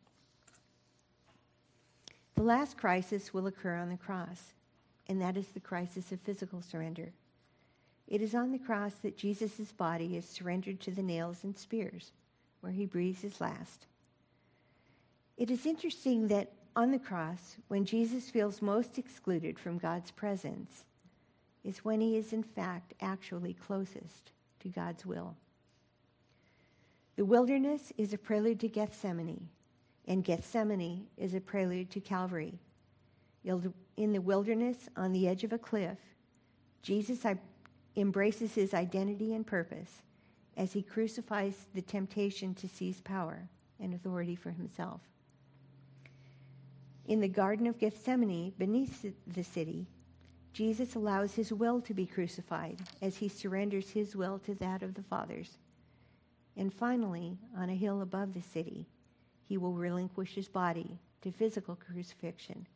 The 2.35 2.43
last 2.43 2.77
crisis 2.77 3.33
will 3.33 3.47
occur 3.47 3.77
on 3.77 3.89
the 3.89 3.97
cross, 3.97 4.53
and 5.09 5.21
that 5.23 5.39
is 5.39 5.47
the 5.49 5.61
crisis 5.61 6.13
of 6.13 6.21
physical 6.21 6.61
surrender. 6.61 7.13
It 8.09 8.21
is 8.21 8.35
on 8.35 8.53
the 8.53 8.59
cross 8.59 8.93
that 8.97 9.17
Jesus' 9.17 9.73
body 9.73 10.17
is 10.17 10.29
surrendered 10.29 10.81
to 10.81 10.91
the 10.91 11.03
nails 11.03 11.45
and 11.45 11.57
spears, 11.57 12.13
where 12.61 12.73
he 12.73 12.85
breathes 12.85 13.23
his 13.23 13.41
last. 13.41 13.87
It 15.39 15.51
is 15.51 15.65
interesting 15.65 16.29
that 16.29 16.53
on 16.75 16.91
the 16.91 16.99
cross, 16.99 17.57
when 17.69 17.85
Jesus 17.85 18.31
feels 18.31 18.63
most 18.63 18.99
excluded 18.99 19.59
from 19.59 19.79
God's 19.79 20.11
presence, 20.11 20.85
is 21.65 21.85
when 21.85 22.01
he 22.01 22.17
is 22.17 22.33
in 22.33 22.43
fact 22.43 22.95
actually 23.01 23.55
closest 23.55 24.33
to 24.61 24.69
God's 24.69 25.05
will. 25.07 25.37
The 27.17 27.25
wilderness 27.25 27.93
is 27.99 28.13
a 28.13 28.19
prelude 28.19 28.61
to 28.61 28.69
Gethsemane, 28.69 29.49
and 30.09 30.25
Gethsemane 30.25 31.07
is 31.19 31.35
a 31.35 31.41
prelude 31.41 31.91
to 31.91 32.01
Calvary. 32.01 32.59
In 33.45 34.13
the 34.13 34.21
wilderness, 34.21 34.89
on 34.97 35.13
the 35.13 35.29
edge 35.29 35.45
of 35.45 35.53
a 35.53 35.59
cliff, 35.59 35.99
Jesus 36.81 37.25
embraces 37.97 38.55
his 38.55 38.73
identity 38.73 39.35
and 39.35 39.47
purpose 39.47 40.03
as 40.57 40.73
he 40.73 40.83
crucifies 40.83 41.67
the 41.75 41.83
temptation 41.83 42.55
to 42.55 42.69
seize 42.69 43.01
power 43.01 43.49
and 43.79 43.95
authority 43.95 44.35
for 44.35 44.51
himself. 44.51 45.01
In 47.07 47.21
the 47.21 47.29
Garden 47.29 47.67
of 47.67 47.79
Gethsemane, 47.79 48.53
beneath 48.59 49.13
the 49.27 49.45
city, 49.45 49.87
Jesus 50.53 50.95
allows 50.95 51.35
his 51.35 51.53
will 51.53 51.81
to 51.81 51.95
be 51.95 52.07
crucified 52.07 52.81
as 53.01 53.17
he 53.17 53.29
surrenders 53.29 53.91
his 53.91 54.15
will 54.15 54.39
to 54.41 54.55
that 54.57 54.83
of 54.83 54.95
the 54.95 55.03
Father's. 55.03 55.59
And 56.57 56.73
finally, 56.73 57.39
on 57.57 57.71
a 57.71 57.75
hill 57.75 58.03
above 58.03 58.35
the 58.35 58.43
city, 58.43 58.87
he 59.43 59.57
will 59.57 59.75
relinquish 59.75 60.35
his 60.35 60.49
body 60.49 60.99
to 61.23 61.33
physical 61.33 61.77
crucifixion, 61.77 62.67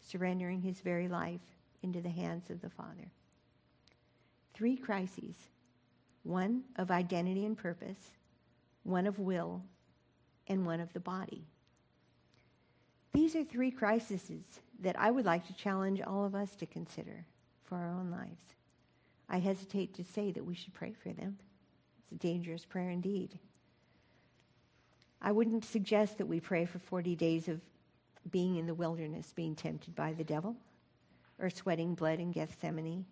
surrendering 0.00 0.62
his 0.62 0.80
very 0.80 1.08
life 1.08 1.40
into 1.82 2.00
the 2.00 2.08
hands 2.08 2.50
of 2.50 2.60
the 2.60 2.70
Father 2.70 3.10
three 4.54 4.76
crises 4.76 5.34
one 6.22 6.62
of 6.76 6.90
identity 6.90 7.44
and 7.44 7.58
purpose, 7.58 8.12
one 8.82 9.06
of 9.06 9.18
will, 9.18 9.62
and 10.46 10.64
one 10.64 10.80
of 10.80 10.90
the 10.94 11.00
body. 11.00 11.46
These 13.14 13.36
are 13.36 13.44
three 13.44 13.70
crises 13.70 14.28
that 14.80 14.98
I 14.98 15.12
would 15.12 15.24
like 15.24 15.46
to 15.46 15.54
challenge 15.54 16.02
all 16.02 16.24
of 16.24 16.34
us 16.34 16.56
to 16.56 16.66
consider 16.66 17.24
for 17.62 17.76
our 17.76 17.88
own 17.88 18.10
lives. 18.10 18.42
I 19.28 19.38
hesitate 19.38 19.94
to 19.94 20.04
say 20.04 20.32
that 20.32 20.44
we 20.44 20.56
should 20.56 20.74
pray 20.74 20.92
for 20.92 21.12
them. 21.12 21.38
It's 22.02 22.12
a 22.12 22.16
dangerous 22.16 22.64
prayer 22.64 22.90
indeed. 22.90 23.38
I 25.22 25.30
wouldn't 25.30 25.64
suggest 25.64 26.18
that 26.18 26.26
we 26.26 26.40
pray 26.40 26.66
for 26.66 26.80
40 26.80 27.14
days 27.14 27.46
of 27.48 27.60
being 28.32 28.56
in 28.56 28.66
the 28.66 28.74
wilderness, 28.74 29.32
being 29.32 29.54
tempted 29.54 29.94
by 29.94 30.12
the 30.12 30.24
devil, 30.24 30.56
or 31.38 31.48
sweating 31.50 31.94
blood 31.94 32.18
in 32.18 32.32
Gethsemane, 32.32 33.06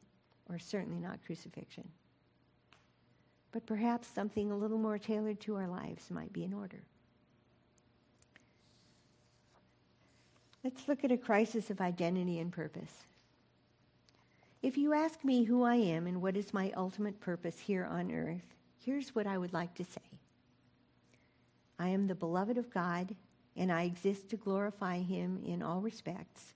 or 0.49 0.59
certainly 0.59 0.99
not 0.99 1.25
crucifixion. 1.25 1.89
But 3.53 3.67
perhaps 3.67 4.09
something 4.09 4.51
a 4.51 4.57
little 4.57 4.79
more 4.79 4.99
tailored 4.99 5.41
to 5.43 5.57
our 5.57 5.69
lives 5.69 6.11
might 6.11 6.33
be 6.33 6.43
in 6.43 6.53
order. 6.53 6.83
Let's 10.65 10.87
look 10.87 11.03
at 11.03 11.11
a 11.11 11.17
crisis 11.17 11.71
of 11.71 11.81
identity 11.81 12.39
and 12.39 12.53
purpose. 12.53 13.05
If 14.63 14.79
you 14.79 14.93
ask 14.93 15.25
me 15.25 15.43
who 15.43 15.65
I 15.65 15.75
am 15.75 16.07
and 16.07 16.23
what 16.23 16.37
is 16.37 16.55
my 16.55 16.73
ultimate 16.77 17.21
purpose 17.21 17.59
here 17.59 17.85
on 17.85 18.13
earth, 18.13 18.55
here's 18.79 19.15
what 19.15 19.27
I 19.27 19.39
would 19.39 19.53
like 19.53 19.75
to 19.75 19.85
say 19.85 20.01
I 21.79 21.89
am 21.89 22.07
the 22.07 22.15
beloved 22.15 22.59
of 22.59 22.73
God 22.73 23.17
and 23.57 23.73
I 23.73 23.83
exist 23.83 24.31
to 24.31 24.37
glorify 24.37 25.01
him 25.01 25.43
in 25.45 25.63
all 25.63 25.81
respects, 25.81 26.55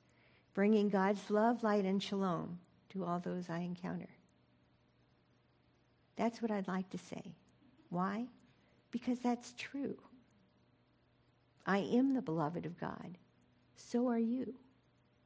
bringing 0.54 0.88
God's 0.88 1.30
love, 1.30 1.64
light, 1.64 1.84
and 1.84 2.00
shalom 2.00 2.60
to 2.90 3.04
all 3.04 3.18
those 3.18 3.50
I 3.50 3.58
encounter. 3.58 4.08
That's 6.14 6.40
what 6.40 6.50
I'd 6.50 6.68
like 6.68 6.88
to 6.90 6.98
say. 6.98 7.34
Why? 7.90 8.26
Because 8.90 9.18
that's 9.18 9.52
true. 9.58 9.96
I 11.66 11.78
am 11.78 12.14
the 12.14 12.22
beloved 12.22 12.64
of 12.64 12.78
God. 12.80 13.18
So 13.76 14.08
are 14.08 14.18
you, 14.18 14.54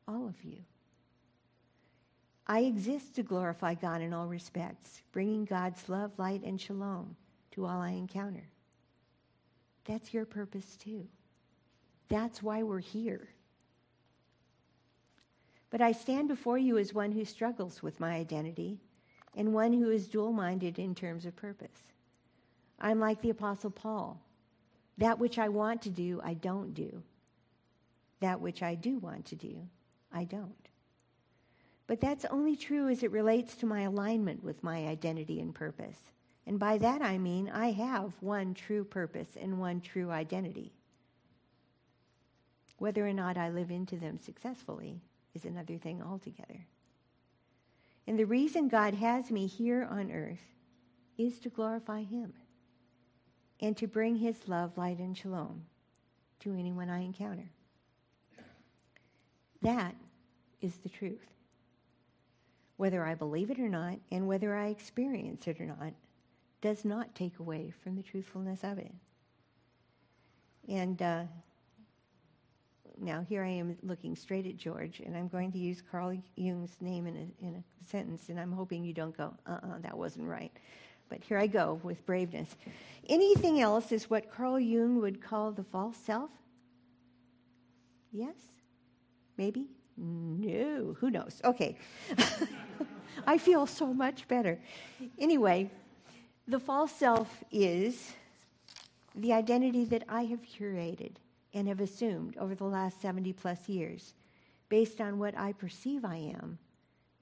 all 0.07 0.27
of 0.27 0.43
you. 0.45 0.59
I 2.47 2.61
exist 2.61 3.15
to 3.15 3.23
glorify 3.23 3.75
God 3.75 4.03
in 4.03 4.13
all 4.13 4.27
respects, 4.27 5.03
bringing 5.13 5.45
God's 5.45 5.89
love, 5.89 6.11
light, 6.19 6.43
and 6.43 6.61
shalom 6.61 7.15
to 7.53 7.65
all 7.65 7.81
I 7.81 7.91
encounter. 7.91 8.49
That's 9.85 10.13
your 10.13 10.25
purpose 10.25 10.77
too. 10.77 11.07
That's 12.09 12.43
why 12.43 12.65
we're 12.65 12.81
here. 12.81 13.29
But 15.71 15.81
I 15.81 15.93
stand 15.93 16.27
before 16.27 16.59
you 16.59 16.77
as 16.79 16.93
one 16.93 17.13
who 17.13 17.25
struggles 17.25 17.83
with 17.83 18.01
my 18.01 18.15
identity 18.17 18.81
and 19.37 19.55
one 19.55 19.73
who 19.73 19.91
is 19.91 20.09
dual 20.09 20.33
minded 20.33 20.81
in 20.81 20.95
terms 20.95 21.25
of 21.25 21.37
purpose. 21.37 21.93
I'm 22.81 22.99
like 22.99 23.23
the 23.23 23.31
Apostle 23.31 23.71
Paul. 23.71 24.21
That 24.99 25.21
which 25.21 25.39
I 25.39 25.49
want 25.49 25.83
to 25.83 25.91
do, 25.91 26.21
I 26.25 26.35
don't 26.35 26.75
do. 26.75 27.03
That 28.21 28.41
which 28.41 28.63
I 28.63 28.75
do 28.75 28.99
want 28.99 29.27
to 29.27 29.37
do, 29.37 29.69
I 30.13 30.25
don't. 30.25 30.69
But 31.87 32.01
that's 32.01 32.25
only 32.27 32.55
true 32.55 32.89
as 32.89 33.03
it 33.03 33.11
relates 33.11 33.57
to 33.57 33.67
my 33.67 33.83
alignment 33.83 34.45
with 34.45 34.63
my 34.63 34.87
identity 34.87 35.41
and 35.41 35.55
purpose. 35.55 35.99
And 36.47 36.59
by 36.59 36.79
that 36.79 37.03
I 37.03 37.19
mean 37.19 37.51
I 37.53 37.73
have 37.73 38.13
one 38.21 38.55
true 38.55 38.85
purpose 38.85 39.37
and 39.41 39.59
one 39.59 39.81
true 39.81 40.11
identity. 40.11 40.73
Whether 42.79 43.07
or 43.07 43.13
not 43.13 43.37
I 43.37 43.51
live 43.51 43.71
into 43.71 43.97
them 43.97 44.19
successfully 44.19 45.03
is 45.35 45.45
another 45.45 45.79
thing 45.79 46.03
altogether. 46.03 46.67
And 48.07 48.19
the 48.19 48.25
reason 48.25 48.69
God 48.69 48.95
has 48.95 49.31
me 49.31 49.47
here 49.47 49.87
on 49.89 50.11
earth 50.11 50.41
is 51.19 51.39
to 51.41 51.49
glorify 51.49 52.03
Him 52.03 52.33
and 53.61 53.77
to 53.77 53.87
bring 53.87 54.17
His 54.17 54.49
love, 54.49 54.79
light, 54.79 54.99
and 54.99 55.17
shalom 55.17 55.67
to 56.41 56.55
anyone 56.55 56.89
I 56.89 57.01
encounter. 57.01 57.51
That 59.63 59.95
is 60.61 60.77
the 60.77 60.89
truth. 60.89 61.27
Whether 62.77 63.05
I 63.05 63.15
believe 63.15 63.51
it 63.51 63.59
or 63.59 63.69
not, 63.69 63.99
and 64.11 64.27
whether 64.27 64.55
I 64.55 64.69
experience 64.69 65.47
it 65.47 65.61
or 65.61 65.67
not, 65.67 65.93
does 66.61 66.85
not 66.85 67.15
take 67.15 67.39
away 67.39 67.73
from 67.83 67.97
the 67.97 68.03
truthfulness 68.03 68.65
of 68.65 68.79
it. 68.79 68.93
And 70.69 71.01
uh, 71.03 71.25
now 72.99 73.25
here 73.29 73.43
I 73.43 73.49
am 73.49 73.77
looking 73.83 74.15
straight 74.15 74.47
at 74.47 74.57
George, 74.57 75.01
and 75.01 75.17
I'm 75.17 75.29
going 75.29 75.53
to 75.53 75.59
use 75.59 75.83
Carl 75.91 76.17
Jung's 76.37 76.77
name 76.81 77.07
in 77.07 77.17
a, 77.17 77.47
in 77.47 77.55
a 77.57 77.85
sentence, 77.85 78.29
and 78.29 78.39
I'm 78.39 78.53
hoping 78.53 78.85
you 78.85 78.95
don't 78.95 79.17
go, 79.17 79.35
uh 79.47 79.53
uh-uh, 79.53 79.75
uh 79.75 79.79
that 79.81 79.97
wasn't 79.97 80.27
right. 80.27 80.53
But 81.09 81.25
here 81.25 81.39
I 81.39 81.49
go 81.49 81.81
with 81.83 82.07
braveness. 82.07 82.55
Anything 83.09 83.61
else 83.61 83.91
is 83.91 84.09
what 84.09 84.31
Carl 84.31 84.61
Jung 84.61 85.01
would 85.01 85.21
call 85.21 85.51
the 85.51 85.65
false 85.65 85.97
self? 85.97 86.31
Yes? 88.13 88.37
Maybe? 89.41 89.69
No. 89.97 90.95
Who 91.01 91.11
knows? 91.11 91.41
Okay. 91.43 91.79
I 93.27 93.39
feel 93.39 93.67
so 93.67 93.87
much 93.95 94.29
better. 94.29 94.59
Anyway, 95.19 95.71
the 96.47 96.61
false 96.61 96.93
self 96.93 97.43
is 97.51 98.13
the 99.15 99.33
identity 99.33 99.87
that 99.87 100.05
I 100.11 100.25
have 100.25 100.43
curated 100.43 101.13
and 101.55 101.69
have 101.69 101.81
assumed 101.81 102.37
over 102.37 102.55
the 102.55 102.65
last 102.65 103.01
70 103.01 103.33
plus 103.33 103.67
years 103.67 104.13
based 104.69 105.01
on 105.01 105.19
what 105.19 105.35
I 105.39 105.55
perceive 105.55 106.05
I 106.05 106.17
am, 106.17 106.59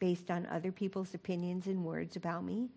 based 0.01 0.29
on 0.29 0.45
other 0.47 0.73
people's 0.73 1.15
opinions 1.15 1.69
and 1.69 1.85
words 1.85 2.17
about 2.17 2.43
me, 2.45 2.69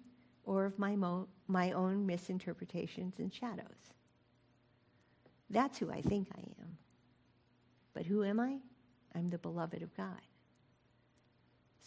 or 0.45 0.65
of 0.65 0.77
my, 0.77 0.95
mo- 0.95 1.27
my 1.47 1.71
own 1.71 2.05
misinterpretations 2.05 3.15
and 3.17 3.33
shadows. 3.33 3.89
That's 5.49 5.79
who 5.79 5.91
I 5.91 6.01
think 6.01 6.27
I 6.37 6.41
am. 6.41 6.77
But 7.95 8.05
who 8.05 8.23
am 8.23 8.39
I? 8.39 8.59
I'm 9.15 9.29
the 9.29 9.37
beloved 9.37 9.81
of 9.81 9.95
God. 9.95 10.21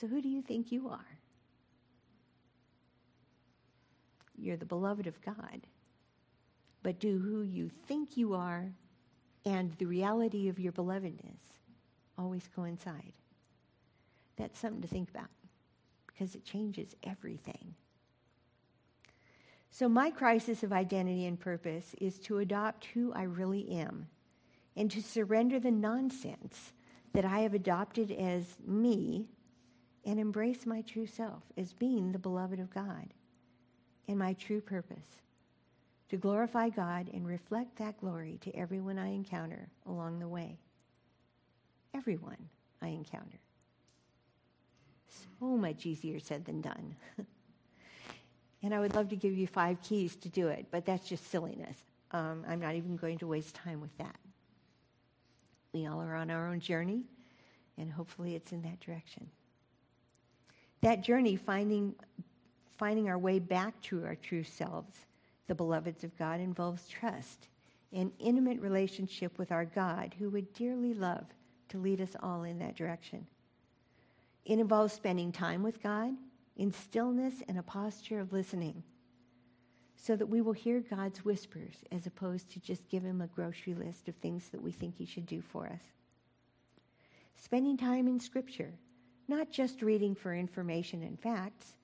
So 0.00 0.06
who 0.06 0.20
do 0.20 0.28
you 0.28 0.42
think 0.42 0.72
you 0.72 0.88
are? 0.88 1.18
You're 4.36 4.56
the 4.56 4.66
beloved 4.66 5.06
of 5.06 5.20
God. 5.22 5.66
But 6.82 6.98
do 6.98 7.18
who 7.18 7.42
you 7.42 7.70
think 7.86 8.16
you 8.16 8.34
are 8.34 8.72
and 9.44 9.72
the 9.78 9.86
reality 9.86 10.48
of 10.48 10.58
your 10.58 10.72
belovedness 10.72 11.38
always 12.18 12.48
coincide? 12.54 13.12
That's 14.36 14.58
something 14.58 14.82
to 14.82 14.88
think 14.88 15.10
about 15.10 15.30
because 16.06 16.34
it 16.34 16.44
changes 16.44 16.94
everything. 17.02 17.74
So, 19.70 19.88
my 19.88 20.10
crisis 20.10 20.62
of 20.62 20.72
identity 20.72 21.26
and 21.26 21.38
purpose 21.38 21.94
is 22.00 22.18
to 22.20 22.38
adopt 22.38 22.84
who 22.86 23.12
I 23.12 23.22
really 23.22 23.70
am 23.72 24.08
and 24.76 24.90
to 24.90 25.02
surrender 25.02 25.58
the 25.58 25.70
nonsense 25.70 26.72
that 27.14 27.24
I 27.24 27.40
have 27.40 27.54
adopted 27.54 28.10
as 28.10 28.56
me 28.66 29.26
and 30.04 30.20
embrace 30.20 30.66
my 30.66 30.82
true 30.82 31.06
self 31.06 31.42
as 31.56 31.72
being 31.72 32.12
the 32.12 32.18
beloved 32.18 32.60
of 32.60 32.74
God 32.74 33.14
and 34.06 34.18
my 34.18 34.34
true 34.34 34.60
purpose 34.60 35.22
to 36.10 36.16
glorify 36.16 36.68
God 36.68 37.08
and 37.14 37.26
reflect 37.26 37.76
that 37.76 37.98
glory 38.00 38.38
to 38.42 38.54
everyone 38.54 38.98
I 38.98 39.08
encounter 39.08 39.68
along 39.86 40.18
the 40.18 40.28
way. 40.28 40.58
Everyone 41.94 42.50
I 42.82 42.88
encounter. 42.88 43.38
So 45.08 45.46
much 45.56 45.86
easier 45.86 46.18
said 46.18 46.44
than 46.44 46.60
done. 46.60 46.96
and 48.62 48.74
I 48.74 48.80
would 48.80 48.94
love 48.94 49.08
to 49.10 49.16
give 49.16 49.32
you 49.32 49.46
five 49.46 49.80
keys 49.82 50.16
to 50.16 50.28
do 50.28 50.48
it, 50.48 50.66
but 50.70 50.84
that's 50.84 51.08
just 51.08 51.30
silliness. 51.30 51.78
Um, 52.10 52.44
I'm 52.48 52.60
not 52.60 52.74
even 52.74 52.96
going 52.96 53.18
to 53.18 53.26
waste 53.26 53.54
time 53.54 53.80
with 53.80 53.96
that. 53.98 54.16
We 55.74 55.86
all 55.86 56.00
are 56.00 56.14
on 56.14 56.30
our 56.30 56.48
own 56.48 56.60
journey, 56.60 57.02
and 57.76 57.90
hopefully 57.90 58.36
it's 58.36 58.52
in 58.52 58.62
that 58.62 58.78
direction. 58.78 59.28
That 60.82 61.02
journey, 61.02 61.34
finding, 61.34 61.96
finding 62.78 63.08
our 63.08 63.18
way 63.18 63.40
back 63.40 63.80
to 63.82 64.04
our 64.04 64.14
true 64.14 64.44
selves, 64.44 64.94
the 65.48 65.54
beloveds 65.54 66.04
of 66.04 66.16
God, 66.16 66.38
involves 66.38 66.86
trust, 66.86 67.48
an 67.92 68.12
intimate 68.20 68.60
relationship 68.60 69.36
with 69.36 69.50
our 69.50 69.64
God 69.64 70.14
who 70.16 70.30
would 70.30 70.52
dearly 70.54 70.94
love 70.94 71.26
to 71.70 71.78
lead 71.78 72.00
us 72.00 72.14
all 72.22 72.44
in 72.44 72.58
that 72.60 72.76
direction. 72.76 73.26
It 74.44 74.60
involves 74.60 74.92
spending 74.92 75.32
time 75.32 75.62
with 75.62 75.82
God 75.82 76.12
in 76.56 76.72
stillness 76.72 77.42
and 77.48 77.58
a 77.58 77.62
posture 77.62 78.20
of 78.20 78.32
listening 78.32 78.84
so 79.96 80.16
that 80.16 80.26
we 80.26 80.40
will 80.40 80.52
hear 80.52 80.80
God's 80.80 81.24
whispers 81.24 81.76
as 81.90 82.06
opposed 82.06 82.50
to 82.50 82.60
just 82.60 82.88
give 82.88 83.02
him 83.02 83.20
a 83.20 83.26
grocery 83.26 83.74
list 83.74 84.08
of 84.08 84.14
things 84.16 84.48
that 84.48 84.62
we 84.62 84.72
think 84.72 84.96
he 84.96 85.06
should 85.06 85.26
do 85.26 85.40
for 85.40 85.66
us. 85.66 85.82
Spending 87.36 87.76
time 87.76 88.08
in 88.08 88.20
Scripture, 88.20 88.74
not 89.28 89.50
just 89.50 89.82
reading 89.82 90.14
for 90.14 90.34
information 90.34 91.02
and 91.02 91.18
facts, 91.18 91.74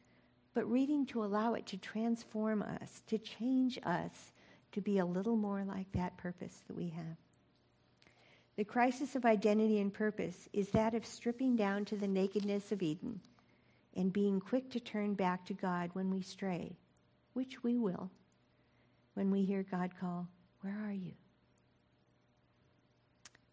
but 0.55 0.71
reading 0.71 1.07
to 1.07 1.25
allow 1.25 1.55
it 1.55 1.67
to 1.67 1.77
transform 1.77 2.63
us, 2.63 3.03
to 3.07 3.19
change 3.19 3.79
us, 3.85 4.33
to 4.73 4.81
be 4.81 4.99
a 4.99 5.05
little 5.05 5.37
more 5.37 5.65
like 5.65 5.91
that 5.93 6.17
purpose 6.17 6.63
that 6.67 6.77
we 6.77 6.89
have. 6.89 7.17
The 8.57 8.65
crisis 8.65 9.17
of 9.17 9.25
identity 9.25 9.81
and 9.81 9.93
purpose 9.93 10.49
is 10.53 10.69
that 10.71 10.95
of 10.95 11.07
stripping 11.07 11.57
down 11.57 11.85
to 11.87 11.97
the 11.97 12.09
nakedness 12.09 12.73
of 12.73 12.83
Eden 12.83 13.21
and 13.97 14.13
being 14.13 14.41
quick 14.41 14.71
to 14.71 14.81
turn 14.81 15.15
back 15.15 15.47
to 15.47 15.55
God 15.55 15.91
when 15.95 16.11
we 16.11 16.23
stray 16.23 16.77
which 17.33 17.63
we 17.63 17.79
will, 17.79 18.11
when 19.15 19.31
we 19.31 19.45
hear 19.45 19.63
God 19.63 19.93
call, 19.99 20.29
Where 20.63 20.77
are 20.87 20.93
you? 20.93 21.13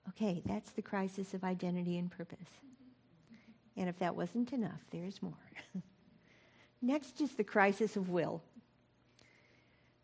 Okay, 0.09 0.41
that's 0.45 0.71
the 0.71 0.81
crisis 0.81 1.33
of 1.33 1.43
identity 1.43 1.97
and 1.97 2.09
purpose. 2.09 2.49
And 3.75 3.87
if 3.87 3.99
that 3.99 4.15
wasn't 4.15 4.53
enough, 4.53 4.81
there's 4.91 5.21
more. 5.21 5.33
Next 6.81 7.21
is 7.21 7.31
the 7.31 7.43
crisis 7.43 7.95
of 7.95 8.09
will. 8.09 8.41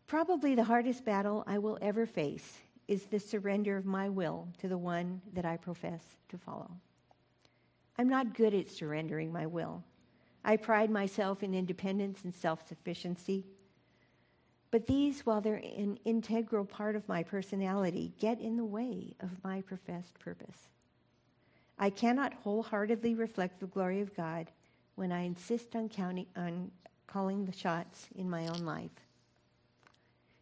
Probably 0.06 0.54
the 0.54 0.64
hardest 0.64 1.04
battle 1.04 1.42
I 1.46 1.58
will 1.58 1.78
ever 1.80 2.06
face 2.06 2.58
is 2.86 3.04
the 3.04 3.18
surrender 3.18 3.76
of 3.76 3.86
my 3.86 4.08
will 4.08 4.48
to 4.58 4.68
the 4.68 4.78
one 4.78 5.22
that 5.32 5.44
I 5.44 5.56
profess 5.56 6.02
to 6.28 6.38
follow. 6.38 6.70
I'm 7.98 8.08
not 8.08 8.34
good 8.34 8.54
at 8.54 8.70
surrendering 8.70 9.32
my 9.32 9.46
will. 9.46 9.82
I 10.44 10.56
pride 10.56 10.90
myself 10.90 11.42
in 11.42 11.54
independence 11.54 12.20
and 12.24 12.34
self 12.34 12.68
sufficiency. 12.68 13.44
But 14.74 14.88
these, 14.88 15.24
while 15.24 15.40
they're 15.40 15.54
an 15.54 16.00
integral 16.04 16.64
part 16.64 16.96
of 16.96 17.08
my 17.08 17.22
personality, 17.22 18.12
get 18.18 18.40
in 18.40 18.56
the 18.56 18.64
way 18.64 19.14
of 19.20 19.30
my 19.44 19.60
professed 19.60 20.18
purpose. 20.18 20.66
I 21.78 21.90
cannot 21.90 22.34
wholeheartedly 22.34 23.14
reflect 23.14 23.60
the 23.60 23.68
glory 23.68 24.00
of 24.00 24.16
God 24.16 24.50
when 24.96 25.12
I 25.12 25.20
insist 25.20 25.76
on, 25.76 25.88
counting, 25.88 26.26
on 26.34 26.72
calling 27.06 27.44
the 27.44 27.52
shots 27.52 28.08
in 28.16 28.28
my 28.28 28.48
own 28.48 28.64
life. 28.64 28.90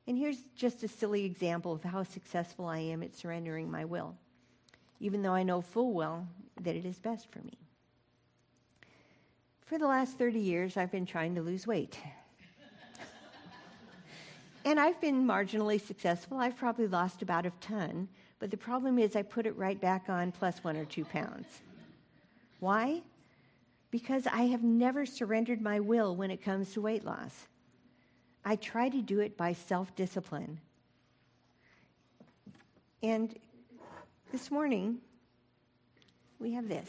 And 0.07 0.17
here's 0.17 0.45
just 0.57 0.83
a 0.83 0.89
silly 0.89 1.27
example 1.27 1.75
of 1.75 1.85
how 1.85 2.03
successful 2.03 2.65
I 2.65 2.79
am 2.79 3.03
at 3.03 3.15
surrendering 3.15 3.71
my 3.71 3.85
will, 3.85 4.17
even 4.99 5.21
though 5.21 5.35
I 5.35 5.43
know 5.43 5.61
full 5.61 5.93
well 5.93 6.27
that 6.63 6.75
it 6.75 6.87
is 6.87 6.99
best 6.99 7.31
for 7.31 7.41
me. 7.41 7.59
For 9.61 9.77
the 9.77 9.89
last 9.89 10.17
30 10.17 10.39
years, 10.39 10.79
I've 10.79 10.91
been 10.91 11.05
trying 11.05 11.35
to 11.35 11.43
lose 11.43 11.67
weight. 11.67 11.99
And 14.65 14.79
I've 14.79 15.01
been 15.01 15.27
marginally 15.27 15.81
successful. 15.81 16.39
I've 16.39 16.57
probably 16.57 16.87
lost 16.87 17.23
about 17.23 17.47
a 17.47 17.53
ton, 17.61 18.09
but 18.39 18.51
the 18.51 18.57
problem 18.57 18.99
is 18.99 19.17
I 19.17 19.23
put 19.23 19.47
it 19.47 19.57
right 19.57 19.81
back 19.81 20.09
on 20.09 20.33
plus 20.33 20.63
one 20.63 20.77
or 20.77 20.85
two 20.85 21.05
pounds. 21.05 21.47
Why? 22.61 23.03
Because 23.91 24.27
I 24.27 24.43
have 24.43 24.63
never 24.63 25.05
surrendered 25.05 25.61
my 25.61 25.81
will 25.81 26.15
when 26.17 26.31
it 26.31 26.43
comes 26.43 26.73
to 26.73 26.81
weight 26.81 27.05
loss. 27.05 27.49
I 28.45 28.57
try 28.57 28.89
to 28.89 29.03
do 29.03 29.21
it 29.21 29.37
by 29.37 29.53
self 29.53 29.95
discipline. 29.95 30.61
And 33.03 33.37
this 34.31 34.51
morning, 34.51 34.99
we 36.39 36.53
have 36.53 36.69
this, 36.69 36.89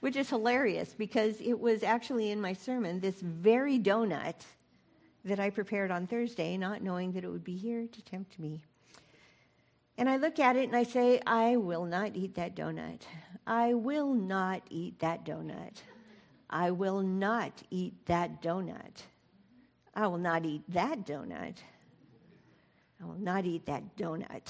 which 0.00 0.16
is 0.16 0.28
hilarious 0.28 0.94
because 0.96 1.40
it 1.40 1.58
was 1.58 1.82
actually 1.82 2.30
in 2.30 2.40
my 2.40 2.52
sermon, 2.52 3.00
this 3.00 3.20
very 3.20 3.78
donut 3.78 4.36
that 5.24 5.38
I 5.38 5.50
prepared 5.50 5.90
on 5.90 6.06
Thursday, 6.06 6.56
not 6.56 6.82
knowing 6.82 7.12
that 7.12 7.24
it 7.24 7.30
would 7.30 7.44
be 7.44 7.56
here 7.56 7.86
to 7.86 8.02
tempt 8.02 8.38
me. 8.38 8.60
And 9.98 10.08
I 10.08 10.16
look 10.16 10.38
at 10.38 10.56
it 10.56 10.64
and 10.64 10.76
I 10.76 10.84
say, 10.84 11.20
I 11.26 11.56
will 11.56 11.84
not 11.84 12.16
eat 12.16 12.34
that 12.36 12.56
donut. 12.56 13.02
I 13.46 13.74
will 13.74 14.14
not 14.14 14.62
eat 14.70 14.98
that 15.00 15.24
donut. 15.26 15.82
I 16.48 16.70
will 16.70 17.02
not 17.02 17.62
eat 17.70 18.06
that 18.06 18.40
donut. 18.40 19.02
I 19.94 20.06
will 20.06 20.18
not 20.18 20.46
eat 20.46 20.62
that 20.68 21.06
donut. 21.06 21.56
I 23.00 23.04
will 23.04 23.18
not 23.18 23.44
eat 23.44 23.66
that 23.66 23.96
donut. 23.96 24.48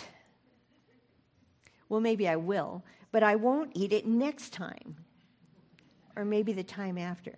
Well, 1.88 2.00
maybe 2.00 2.28
I 2.28 2.36
will, 2.36 2.84
but 3.10 3.24
I 3.24 3.34
won't 3.34 3.72
eat 3.74 3.92
it 3.92 4.06
next 4.06 4.52
time, 4.52 4.96
or 6.16 6.24
maybe 6.24 6.52
the 6.52 6.64
time 6.64 6.98
after. 6.98 7.34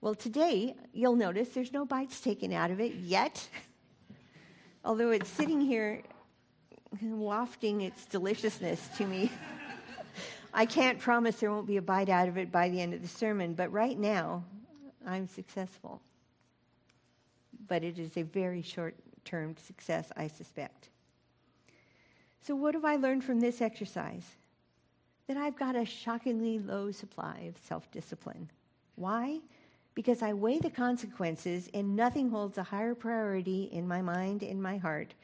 Well, 0.00 0.14
today, 0.14 0.74
you'll 0.92 1.16
notice 1.16 1.50
there's 1.50 1.72
no 1.72 1.84
bites 1.84 2.20
taken 2.20 2.52
out 2.52 2.70
of 2.70 2.80
it 2.80 2.94
yet, 2.94 3.46
although 4.84 5.10
it's 5.10 5.28
sitting 5.28 5.60
here 5.60 6.02
wafting 7.02 7.82
its 7.82 8.06
deliciousness 8.06 8.88
to 8.96 9.06
me. 9.06 9.30
I 10.54 10.66
can't 10.66 10.98
promise 10.98 11.36
there 11.36 11.52
won't 11.52 11.66
be 11.66 11.76
a 11.76 11.82
bite 11.82 12.08
out 12.08 12.28
of 12.28 12.36
it 12.36 12.50
by 12.50 12.68
the 12.68 12.80
end 12.80 12.94
of 12.94 13.02
the 13.02 13.08
sermon, 13.08 13.54
but 13.54 13.70
right 13.70 13.98
now, 13.98 14.44
I'm 15.06 15.28
successful. 15.28 16.00
But 17.68 17.84
it 17.84 17.98
is 17.98 18.16
a 18.16 18.22
very 18.22 18.62
short 18.62 18.96
term 19.24 19.56
success, 19.56 20.10
I 20.16 20.26
suspect. 20.26 20.88
So, 22.42 22.56
what 22.56 22.74
have 22.74 22.84
I 22.84 22.96
learned 22.96 23.22
from 23.22 23.40
this 23.40 23.60
exercise? 23.60 24.24
That 25.30 25.36
I've 25.36 25.56
got 25.56 25.76
a 25.76 25.84
shockingly 25.84 26.58
low 26.58 26.90
supply 26.90 27.44
of 27.48 27.56
self 27.56 27.88
discipline. 27.92 28.50
Why? 28.96 29.38
Because 29.94 30.22
I 30.22 30.32
weigh 30.32 30.58
the 30.58 30.70
consequences, 30.70 31.70
and 31.72 31.94
nothing 31.94 32.30
holds 32.30 32.58
a 32.58 32.64
higher 32.64 32.96
priority 32.96 33.68
in 33.70 33.86
my 33.86 34.02
mind 34.02 34.42
and 34.42 34.60
my 34.60 34.76
heart 34.76 35.14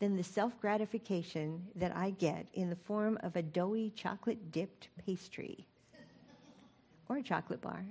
than 0.00 0.16
the 0.16 0.24
self 0.24 0.60
gratification 0.60 1.64
that 1.76 1.94
I 1.94 2.10
get 2.10 2.46
in 2.54 2.70
the 2.70 2.76
form 2.76 3.16
of 3.22 3.36
a 3.36 3.42
doughy 3.42 3.92
chocolate 3.94 4.50
dipped 4.50 4.88
pastry, 5.06 5.64
or 7.08 7.18
a 7.18 7.22
chocolate 7.22 7.60
bar, 7.60 7.84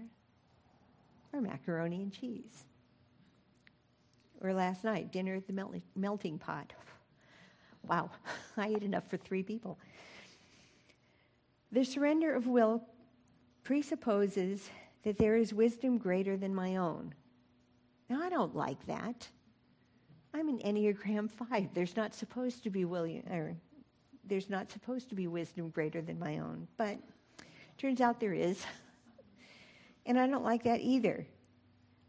or 1.32 1.40
macaroni 1.40 2.02
and 2.02 2.12
cheese. 2.12 2.66
Or 4.42 4.54
last 4.54 4.84
night, 4.84 5.14
dinner 5.14 5.36
at 5.36 5.48
the 5.48 5.82
melting 5.96 6.38
pot. 6.38 6.74
Wow, 7.88 8.12
I 8.58 8.68
ate 8.68 8.84
enough 8.84 9.10
for 9.10 9.16
three 9.16 9.42
people. 9.42 9.78
The 11.72 11.86
surrender 11.86 12.36
of 12.36 12.48
will 12.48 12.84
presupposes 13.64 14.70
that 15.04 15.18
there 15.18 15.36
is 15.36 15.54
wisdom 15.54 15.98
greater 15.98 16.36
than 16.38 16.54
my 16.54 16.76
own. 16.76 17.14
Now, 18.10 18.22
I 18.22 18.30
don't 18.30 18.56
like 18.56 18.86
that. 18.88 19.28
I'm 20.34 20.50
an 20.50 20.60
Enneagram 20.60 21.30
5. 21.50 21.74
There's 21.74 21.96
not 21.96 22.14
supposed 22.14 22.64
to 22.64 22.70
be 22.70 22.86
William, 22.86 23.26
or 23.32 23.56
there's 24.26 24.50
not 24.50 24.72
supposed 24.72 25.10
to 25.10 25.16
be 25.16 25.28
wisdom 25.28 25.70
greater 25.70 26.02
than 26.02 26.20
my 26.20 26.40
own, 26.40 26.68
but 26.78 26.98
turns 27.78 28.02
out 28.02 28.20
there 28.20 28.34
is. 28.34 28.66
And 30.08 30.20
I 30.20 30.26
don't 30.26 30.44
like 30.44 30.64
that 30.64 30.82
either. 30.82 31.28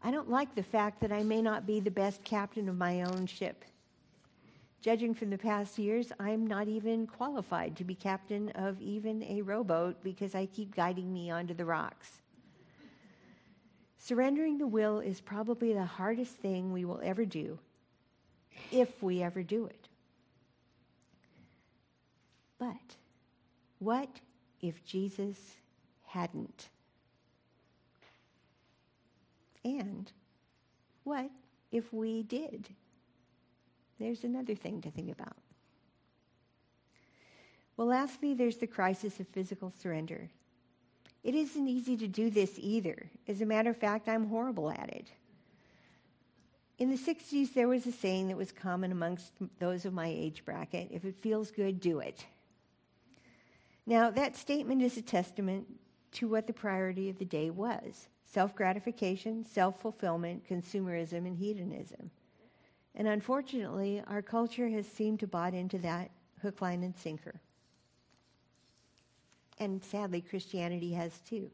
I 0.03 0.09
don't 0.09 0.27
like 0.27 0.55
the 0.55 0.63
fact 0.63 0.99
that 1.01 1.11
I 1.11 1.21
may 1.21 1.43
not 1.43 1.67
be 1.67 1.79
the 1.79 1.91
best 1.91 2.23
captain 2.23 2.67
of 2.67 2.75
my 2.75 3.03
own 3.03 3.27
ship. 3.27 3.63
Judging 4.83 5.13
from 5.13 5.29
the 5.29 5.37
past 5.37 5.79
years, 5.79 6.11
I'm 6.19 6.45
not 6.45 6.67
even 6.67 7.07
qualified 7.07 7.77
to 7.77 7.85
be 7.85 7.95
captain 7.95 8.49
of 8.49 8.81
even 8.81 9.23
a 9.23 9.41
rowboat 9.41 10.03
because 10.03 10.35
I 10.35 10.45
keep 10.45 10.75
guiding 10.75 11.13
me 11.13 11.31
onto 11.31 11.53
the 11.53 11.63
rocks. 11.63 12.19
Surrendering 13.97 14.57
the 14.57 14.67
will 14.67 14.99
is 14.99 15.21
probably 15.21 15.71
the 15.71 15.85
hardest 15.85 16.33
thing 16.33 16.73
we 16.73 16.83
will 16.83 16.99
ever 17.01 17.23
do 17.23 17.57
if 18.73 19.01
we 19.01 19.23
ever 19.23 19.41
do 19.41 19.67
it. 19.67 19.87
But 22.59 22.97
what 23.79 24.19
if 24.59 24.83
Jesus 24.83 25.37
hadn't? 26.07 26.67
And 29.63 30.11
what 31.05 31.29
if 31.71 31.93
we 31.93 32.23
did? 32.23 32.67
There's 33.99 34.23
another 34.23 34.55
thing 34.55 34.81
to 34.81 34.91
think 34.91 35.11
about. 35.11 35.37
Well, 37.77 37.87
lastly, 37.87 38.33
there's 38.33 38.57
the 38.57 38.67
crisis 38.67 39.19
of 39.19 39.27
physical 39.29 39.71
surrender. 39.71 40.29
It 41.23 41.35
isn't 41.35 41.67
easy 41.67 41.97
to 41.97 42.07
do 42.07 42.29
this 42.29 42.53
either. 42.57 43.09
As 43.27 43.41
a 43.41 43.45
matter 43.45 43.69
of 43.69 43.77
fact, 43.77 44.09
I'm 44.09 44.27
horrible 44.27 44.69
at 44.69 44.89
it. 44.89 45.07
In 46.77 46.89
the 46.89 46.97
60s, 46.97 47.53
there 47.53 47.67
was 47.67 47.85
a 47.85 47.91
saying 47.91 48.27
that 48.27 48.37
was 48.37 48.51
common 48.51 48.91
amongst 48.91 49.31
those 49.59 49.85
of 49.85 49.93
my 49.93 50.07
age 50.07 50.43
bracket 50.43 50.89
if 50.91 51.05
it 51.05 51.15
feels 51.21 51.51
good, 51.51 51.79
do 51.79 51.99
it. 51.99 52.25
Now, 53.85 54.09
that 54.11 54.35
statement 54.35 54.81
is 54.81 54.97
a 54.97 55.01
testament 55.01 55.67
to 56.13 56.27
what 56.27 56.47
the 56.47 56.53
priority 56.53 57.09
of 57.09 57.19
the 57.19 57.25
day 57.25 57.49
was 57.49 58.07
self 58.25 58.55
gratification, 58.55 59.45
self 59.45 59.79
fulfillment, 59.79 60.47
consumerism, 60.47 61.27
and 61.27 61.37
hedonism. 61.37 62.11
And 62.95 63.07
unfortunately, 63.07 64.03
our 64.07 64.21
culture 64.21 64.69
has 64.69 64.87
seemed 64.87 65.19
to 65.21 65.27
bought 65.27 65.53
into 65.53 65.77
that 65.79 66.11
hook, 66.41 66.61
line, 66.61 66.83
and 66.83 66.95
sinker. 66.95 67.39
And 69.59 69.83
sadly, 69.83 70.21
Christianity 70.21 70.93
has 70.93 71.19
too. 71.19 71.49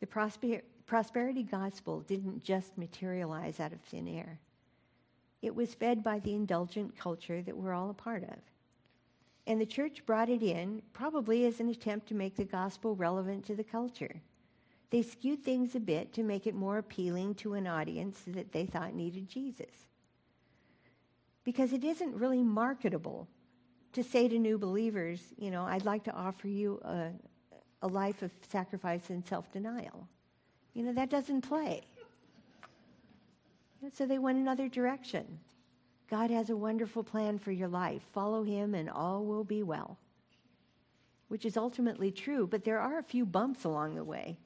The 0.00 0.06
prosper- 0.06 0.62
prosperity 0.86 1.42
gospel 1.42 2.00
didn't 2.00 2.42
just 2.42 2.76
materialize 2.76 3.60
out 3.60 3.72
of 3.72 3.80
thin 3.82 4.08
air. 4.08 4.38
It 5.42 5.54
was 5.54 5.74
fed 5.74 6.02
by 6.02 6.18
the 6.18 6.34
indulgent 6.34 6.96
culture 6.96 7.42
that 7.42 7.56
we're 7.56 7.72
all 7.72 7.90
a 7.90 7.94
part 7.94 8.24
of. 8.24 8.38
And 9.46 9.60
the 9.60 9.66
church 9.66 10.04
brought 10.06 10.28
it 10.28 10.42
in 10.42 10.82
probably 10.92 11.44
as 11.46 11.60
an 11.60 11.68
attempt 11.68 12.08
to 12.08 12.14
make 12.14 12.34
the 12.34 12.44
gospel 12.44 12.96
relevant 12.96 13.44
to 13.46 13.54
the 13.54 13.62
culture. 13.62 14.20
They 14.90 15.02
skewed 15.02 15.44
things 15.44 15.74
a 15.74 15.80
bit 15.80 16.12
to 16.14 16.22
make 16.22 16.46
it 16.46 16.54
more 16.54 16.78
appealing 16.78 17.36
to 17.36 17.54
an 17.54 17.66
audience 17.66 18.22
that 18.26 18.52
they 18.52 18.66
thought 18.66 18.94
needed 18.94 19.28
Jesus. 19.28 19.86
Because 21.46 21.72
it 21.72 21.84
isn't 21.84 22.12
really 22.16 22.42
marketable 22.42 23.28
to 23.92 24.02
say 24.02 24.26
to 24.26 24.36
new 24.36 24.58
believers, 24.58 25.22
you 25.38 25.52
know, 25.52 25.62
I'd 25.62 25.84
like 25.84 26.02
to 26.04 26.12
offer 26.12 26.48
you 26.48 26.80
a, 26.84 27.10
a 27.82 27.86
life 27.86 28.22
of 28.22 28.32
sacrifice 28.50 29.10
and 29.10 29.24
self 29.24 29.50
denial. 29.52 30.08
You 30.74 30.82
know, 30.82 30.92
that 30.92 31.08
doesn't 31.08 31.42
play. 31.42 31.82
So 33.94 34.06
they 34.06 34.18
went 34.18 34.38
another 34.38 34.68
direction. 34.68 35.38
God 36.10 36.32
has 36.32 36.50
a 36.50 36.56
wonderful 36.56 37.04
plan 37.04 37.38
for 37.38 37.52
your 37.52 37.68
life. 37.68 38.02
Follow 38.12 38.42
him 38.42 38.74
and 38.74 38.90
all 38.90 39.24
will 39.24 39.44
be 39.44 39.62
well. 39.62 39.98
Which 41.28 41.44
is 41.44 41.56
ultimately 41.56 42.10
true, 42.10 42.48
but 42.48 42.64
there 42.64 42.80
are 42.80 42.98
a 42.98 43.04
few 43.04 43.24
bumps 43.24 43.62
along 43.62 43.94
the 43.94 44.04
way. 44.04 44.36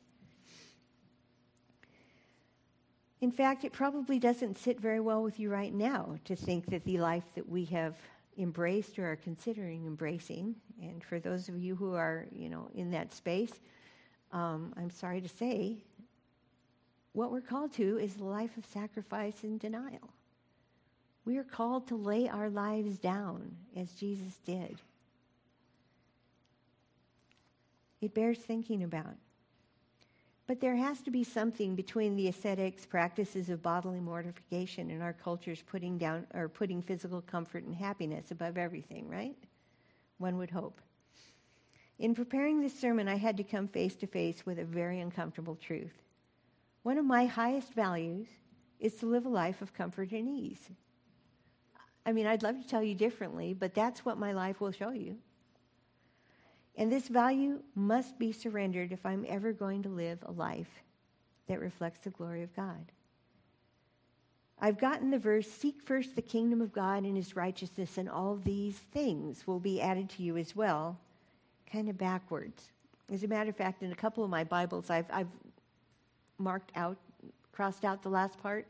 In 3.20 3.30
fact, 3.30 3.64
it 3.64 3.72
probably 3.72 4.18
doesn't 4.18 4.56
sit 4.56 4.80
very 4.80 5.00
well 5.00 5.22
with 5.22 5.38
you 5.38 5.50
right 5.50 5.74
now 5.74 6.18
to 6.24 6.34
think 6.34 6.66
that 6.66 6.84
the 6.84 6.98
life 6.98 7.24
that 7.34 7.46
we 7.48 7.66
have 7.66 7.96
embraced 8.38 8.98
or 8.98 9.12
are 9.12 9.16
considering 9.16 9.86
embracing, 9.86 10.54
and 10.80 11.04
for 11.04 11.20
those 11.20 11.48
of 11.48 11.58
you 11.58 11.76
who 11.76 11.94
are, 11.94 12.26
you 12.34 12.48
know, 12.48 12.70
in 12.74 12.90
that 12.92 13.12
space, 13.12 13.60
um, 14.32 14.72
I'm 14.76 14.90
sorry 14.90 15.20
to 15.20 15.28
say, 15.28 15.76
what 17.12 17.30
we're 17.30 17.42
called 17.42 17.72
to 17.74 17.98
is 17.98 18.16
a 18.16 18.24
life 18.24 18.56
of 18.56 18.64
sacrifice 18.64 19.42
and 19.42 19.60
denial. 19.60 20.10
We 21.26 21.36
are 21.36 21.44
called 21.44 21.88
to 21.88 21.96
lay 21.96 22.28
our 22.28 22.48
lives 22.48 22.96
down 22.98 23.54
as 23.76 23.92
Jesus 23.92 24.38
did. 24.46 24.80
It 28.00 28.14
bears 28.14 28.38
thinking 28.38 28.82
about. 28.82 29.16
But 30.50 30.60
there 30.60 30.74
has 30.74 31.00
to 31.02 31.12
be 31.12 31.22
something 31.22 31.76
between 31.76 32.16
the 32.16 32.26
ascetics' 32.26 32.84
practices 32.84 33.50
of 33.50 33.62
bodily 33.62 34.00
mortification 34.00 34.90
and 34.90 35.00
our 35.00 35.12
culture's 35.12 35.62
putting 35.62 35.96
down 35.96 36.26
or 36.34 36.48
putting 36.48 36.82
physical 36.82 37.22
comfort 37.22 37.62
and 37.62 37.72
happiness 37.72 38.32
above 38.32 38.58
everything, 38.58 39.08
right? 39.08 39.36
One 40.18 40.38
would 40.38 40.50
hope. 40.50 40.80
In 42.00 42.16
preparing 42.16 42.60
this 42.60 42.76
sermon, 42.76 43.06
I 43.06 43.14
had 43.14 43.36
to 43.36 43.44
come 43.44 43.68
face 43.68 43.94
to 43.94 44.08
face 44.08 44.44
with 44.44 44.58
a 44.58 44.64
very 44.64 44.98
uncomfortable 44.98 45.54
truth. 45.54 46.02
One 46.82 46.98
of 46.98 47.04
my 47.04 47.26
highest 47.26 47.72
values 47.72 48.26
is 48.80 48.96
to 48.96 49.06
live 49.06 49.26
a 49.26 49.28
life 49.28 49.62
of 49.62 49.72
comfort 49.72 50.10
and 50.10 50.28
ease. 50.28 50.68
I 52.04 52.10
mean, 52.10 52.26
I'd 52.26 52.42
love 52.42 52.60
to 52.60 52.66
tell 52.66 52.82
you 52.82 52.96
differently, 52.96 53.54
but 53.54 53.72
that's 53.72 54.04
what 54.04 54.18
my 54.18 54.32
life 54.32 54.60
will 54.60 54.72
show 54.72 54.90
you. 54.90 55.18
And 56.76 56.90
this 56.90 57.08
value 57.08 57.62
must 57.74 58.18
be 58.18 58.32
surrendered 58.32 58.92
if 58.92 59.04
I'm 59.04 59.26
ever 59.28 59.52
going 59.52 59.82
to 59.82 59.88
live 59.88 60.18
a 60.24 60.32
life 60.32 60.82
that 61.48 61.60
reflects 61.60 62.00
the 62.00 62.10
glory 62.10 62.42
of 62.42 62.54
God. 62.54 62.92
I've 64.60 64.78
gotten 64.78 65.10
the 65.10 65.18
verse 65.18 65.50
Seek 65.50 65.82
first 65.82 66.14
the 66.14 66.22
kingdom 66.22 66.60
of 66.60 66.72
God 66.72 67.04
and 67.04 67.16
his 67.16 67.34
righteousness, 67.34 67.98
and 67.98 68.08
all 68.08 68.36
these 68.36 68.76
things 68.92 69.46
will 69.46 69.58
be 69.58 69.80
added 69.80 70.10
to 70.10 70.22
you 70.22 70.36
as 70.36 70.54
well, 70.54 70.98
kind 71.70 71.88
of 71.88 71.96
backwards. 71.96 72.70
As 73.10 73.24
a 73.24 73.28
matter 73.28 73.50
of 73.50 73.56
fact, 73.56 73.82
in 73.82 73.90
a 73.90 73.96
couple 73.96 74.22
of 74.22 74.30
my 74.30 74.44
Bibles, 74.44 74.90
I've, 74.90 75.06
I've 75.10 75.30
marked 76.38 76.72
out, 76.76 76.98
crossed 77.52 77.84
out 77.84 78.02
the 78.02 78.10
last 78.10 78.40
part, 78.40 78.66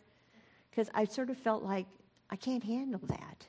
because 0.70 0.88
I 0.94 1.04
sort 1.04 1.28
of 1.28 1.36
felt 1.36 1.64
like 1.64 1.86
I 2.30 2.36
can't 2.36 2.62
handle 2.62 3.00
that. 3.08 3.46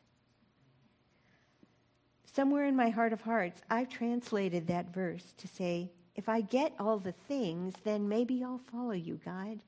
Somewhere 2.33 2.65
in 2.65 2.75
my 2.75 2.89
heart 2.89 3.11
of 3.11 3.21
hearts, 3.21 3.61
I've 3.69 3.89
translated 3.89 4.67
that 4.67 4.93
verse 4.93 5.33
to 5.37 5.47
say, 5.47 5.91
if 6.15 6.29
I 6.29 6.41
get 6.41 6.73
all 6.79 6.97
the 6.97 7.11
things, 7.11 7.73
then 7.83 8.07
maybe 8.07 8.43
I'll 8.43 8.61
follow 8.71 8.91
you, 8.91 9.19
God. 9.23 9.59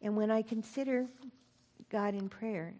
And 0.00 0.16
when 0.16 0.30
I 0.30 0.42
consider 0.42 1.06
God 1.90 2.14
in 2.14 2.28
prayer, 2.28 2.74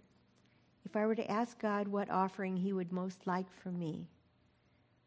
if 0.84 0.94
I 0.94 1.06
were 1.06 1.14
to 1.14 1.30
ask 1.30 1.58
God 1.58 1.88
what 1.88 2.10
offering 2.10 2.56
He 2.56 2.72
would 2.72 2.92
most 2.92 3.26
like 3.26 3.50
from 3.62 3.78
me, 3.78 4.06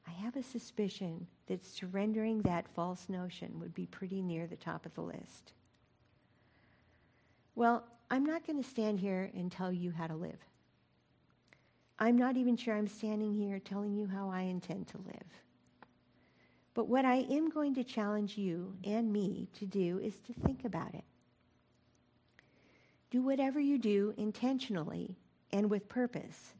I 0.05 0.11
have 0.11 0.35
a 0.35 0.43
suspicion 0.43 1.27
that 1.47 1.65
surrendering 1.65 2.41
that 2.41 2.67
false 2.73 3.07
notion 3.07 3.59
would 3.59 3.73
be 3.73 3.85
pretty 3.85 4.21
near 4.21 4.47
the 4.47 4.55
top 4.55 4.85
of 4.85 4.93
the 4.95 5.01
list. 5.01 5.53
Well, 7.55 7.85
I'm 8.09 8.25
not 8.25 8.45
going 8.45 8.61
to 8.61 8.69
stand 8.69 8.99
here 8.99 9.31
and 9.33 9.51
tell 9.51 9.71
you 9.71 9.91
how 9.91 10.07
to 10.07 10.15
live. 10.15 10.39
I'm 11.99 12.17
not 12.17 12.37
even 12.37 12.55
sure 12.55 12.75
I'm 12.75 12.87
standing 12.87 13.33
here 13.33 13.59
telling 13.59 13.95
you 13.95 14.07
how 14.07 14.29
I 14.29 14.41
intend 14.41 14.87
to 14.89 14.97
live. 14.97 15.41
But 16.73 16.87
what 16.87 17.05
I 17.05 17.25
am 17.31 17.49
going 17.49 17.73
to 17.75 17.83
challenge 17.83 18.37
you 18.37 18.75
and 18.83 19.11
me 19.11 19.47
to 19.57 19.65
do 19.65 19.97
is 19.97 20.19
to 20.27 20.33
think 20.33 20.63
about 20.63 20.93
it. 20.93 21.03
Do 23.09 23.23
whatever 23.23 23.59
you 23.59 23.79
do 23.79 24.13
intentionally 24.17 25.15
and 25.51 25.71
with 25.71 25.89
purpose. 25.89 26.53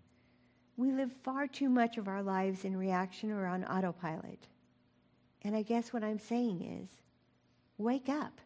We 0.75 0.91
live 0.91 1.11
far 1.11 1.45
too 1.45 1.69
much 1.69 1.97
of 1.97 2.07
our 2.07 2.23
lives 2.23 2.65
in 2.65 2.75
reaction 2.75 3.31
or 3.31 3.45
on 3.45 3.63
autopilot. 3.65 4.47
And 5.43 5.55
I 5.55 5.61
guess 5.61 5.93
what 5.93 6.03
I'm 6.03 6.19
saying 6.19 6.61
is 6.81 6.89
wake 7.77 8.09
up. 8.09 8.41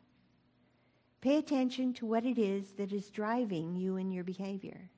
Pay 1.22 1.38
attention 1.38 1.94
to 1.94 2.06
what 2.06 2.26
it 2.26 2.38
is 2.38 2.72
that 2.74 2.92
is 2.92 3.10
driving 3.10 3.76
you 3.76 3.96
in 3.96 4.12
your 4.12 4.24
behavior. 4.24 4.89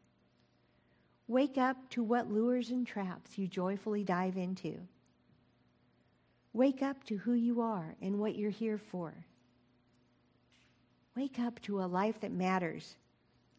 Wake 1.28 1.58
up 1.58 1.78
to 1.90 2.04
what 2.04 2.32
lures 2.32 2.70
and 2.70 2.86
traps 2.86 3.38
you 3.38 3.48
joyfully 3.48 4.04
dive 4.04 4.38
into. 4.38 4.78
Wake 6.52 6.84
up 6.84 7.04
to 7.06 7.18
who 7.18 7.34
you 7.34 7.62
are 7.62 7.96
and 8.02 8.20
what 8.20 8.36
you're 8.36 8.52
here 8.52 8.78
for. 8.78 9.14
Wake 11.16 11.40
up 11.40 11.62
to 11.62 11.82
a 11.82 11.86
life 11.86 12.20
that 12.22 12.32
matters 12.32 12.96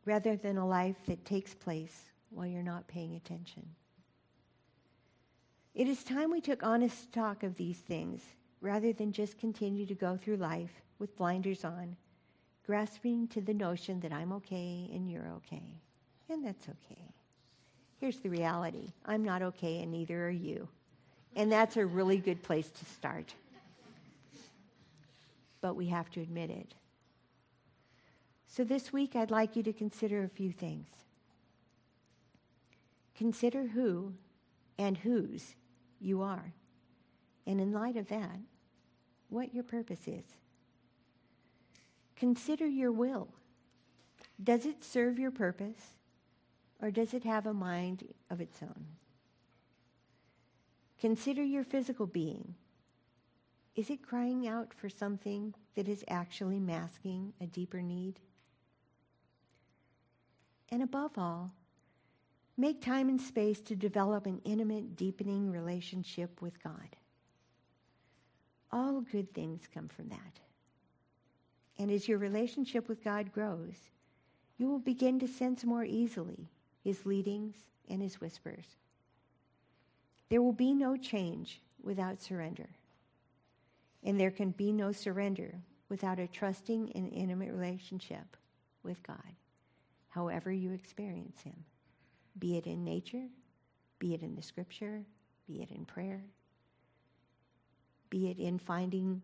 rather 0.04 0.36
than 0.36 0.58
a 0.58 0.66
life 0.66 0.96
that 1.06 1.24
takes 1.24 1.54
place 1.54 2.10
while 2.30 2.46
you're 2.46 2.62
not 2.62 2.86
paying 2.86 3.14
attention. 3.14 3.66
It 5.74 5.88
is 5.88 6.04
time 6.04 6.30
we 6.30 6.40
took 6.40 6.62
honest 6.62 7.02
stock 7.02 7.42
of 7.42 7.56
these 7.56 7.78
things 7.78 8.22
rather 8.60 8.92
than 8.92 9.12
just 9.12 9.38
continue 9.38 9.86
to 9.86 9.94
go 9.94 10.16
through 10.16 10.36
life 10.36 10.82
with 10.98 11.16
blinders 11.16 11.64
on, 11.64 11.96
grasping 12.64 13.26
to 13.28 13.40
the 13.40 13.54
notion 13.54 14.00
that 14.00 14.12
I'm 14.12 14.32
okay 14.34 14.88
and 14.92 15.10
you're 15.10 15.28
okay. 15.36 15.80
And 16.28 16.44
that's 16.44 16.68
okay. 16.68 17.14
Here's 18.05 18.18
the 18.18 18.28
reality 18.28 18.92
I'm 19.07 19.24
not 19.24 19.40
okay, 19.40 19.80
and 19.80 19.90
neither 19.90 20.26
are 20.26 20.30
you. 20.30 20.68
And 21.36 21.50
that's 21.50 21.78
a 21.78 21.86
really 21.86 22.18
good 22.18 22.42
place 22.42 22.68
to 22.68 22.84
start. 22.84 23.32
But 25.62 25.74
we 25.74 25.86
have 25.86 26.11
to 26.11 26.20
admit 26.20 26.50
it. 26.50 26.74
So 28.46 28.62
this 28.62 28.92
week, 28.92 29.16
I'd 29.16 29.30
like 29.30 29.57
you 29.57 29.62
to 29.62 29.72
consider 29.72 30.22
a 30.22 30.28
few 30.28 30.52
things. 30.52 30.88
Consider 33.16 33.68
who 33.68 34.12
and 34.76 34.98
whose 34.98 35.55
you 35.98 36.20
are. 36.20 36.52
And 37.46 37.59
in 37.59 37.72
light 37.72 37.96
of 37.96 38.09
that, 38.09 38.38
what 39.30 39.55
your 39.55 39.64
purpose 39.64 40.07
is. 40.07 40.26
Consider 42.16 42.66
your 42.66 42.92
will. 42.92 43.28
Does 44.42 44.66
it 44.66 44.84
serve 44.84 45.18
your 45.18 45.30
purpose? 45.30 45.94
Or 46.85 46.91
does 46.91 47.14
it 47.14 47.24
have 47.24 47.47
a 47.47 47.55
mind 47.55 48.07
of 48.28 48.43
its 48.43 48.62
own? 48.62 48.85
Consider 51.01 51.43
your 51.43 51.64
physical 51.64 52.07
being. 52.07 52.57
Is 53.74 53.89
it 53.89 54.07
crying 54.07 54.47
out 54.47 54.74
for 54.74 54.91
something 54.91 55.55
that 55.76 55.89
is 55.89 56.05
actually 56.09 56.61
masking 56.61 57.32
a 57.41 57.47
deeper 57.47 57.80
need? 57.80 58.20
And 60.70 60.82
above 60.82 61.12
all, 61.16 61.53
make 62.59 62.82
time 62.82 63.09
and 63.09 63.18
space 63.18 63.62
to 63.62 63.74
develop 63.74 64.26
an 64.26 64.43
intimate, 64.45 64.95
deepening 64.95 65.51
relationship 65.51 66.43
with 66.43 66.62
God. 66.62 66.97
All 68.70 69.01
good 69.01 69.32
things 69.32 69.62
come 69.72 69.89
from 69.89 70.11
that. 70.11 70.41
And 71.78 71.91
as 71.91 72.07
your 72.07 72.18
relationship 72.18 72.91
with 72.91 73.03
God 73.03 73.32
grows, 73.32 73.89
you 74.59 74.68
will 74.68 74.80
begin 74.80 75.18
to 75.20 75.26
sense 75.26 75.64
more 75.64 75.85
easily 75.85 76.51
his 76.85 77.07
leadings, 77.07 77.57
and 77.89 78.01
his 78.01 78.20
whispers. 78.20 78.66
There 80.28 80.43
will 80.43 80.53
be 80.53 80.72
no 80.72 80.97
change 80.97 81.61
without 81.82 82.20
surrender. 82.20 82.68
And 84.03 84.20
there 84.20 84.30
can 84.30 84.51
be 84.51 84.70
no 84.70 84.93
surrender 84.93 85.55
without 85.89 86.18
a 86.18 86.26
trusting 86.26 86.93
and 86.95 87.12
intimate 87.12 87.53
relationship 87.53 88.37
with 88.82 89.03
God, 89.03 89.35
however 90.09 90.53
you 90.53 90.72
experience 90.72 91.41
him, 91.43 91.64
be 92.39 92.57
it 92.57 92.66
in 92.66 92.85
nature, 92.85 93.26
be 93.99 94.12
it 94.14 94.22
in 94.22 94.35
the 94.35 94.43
scripture, 94.43 95.03
be 95.47 95.62
it 95.62 95.70
in 95.70 95.85
prayer, 95.85 96.22
be 98.11 98.30
it 98.30 98.39
in 98.39 98.59
finding 98.59 99.22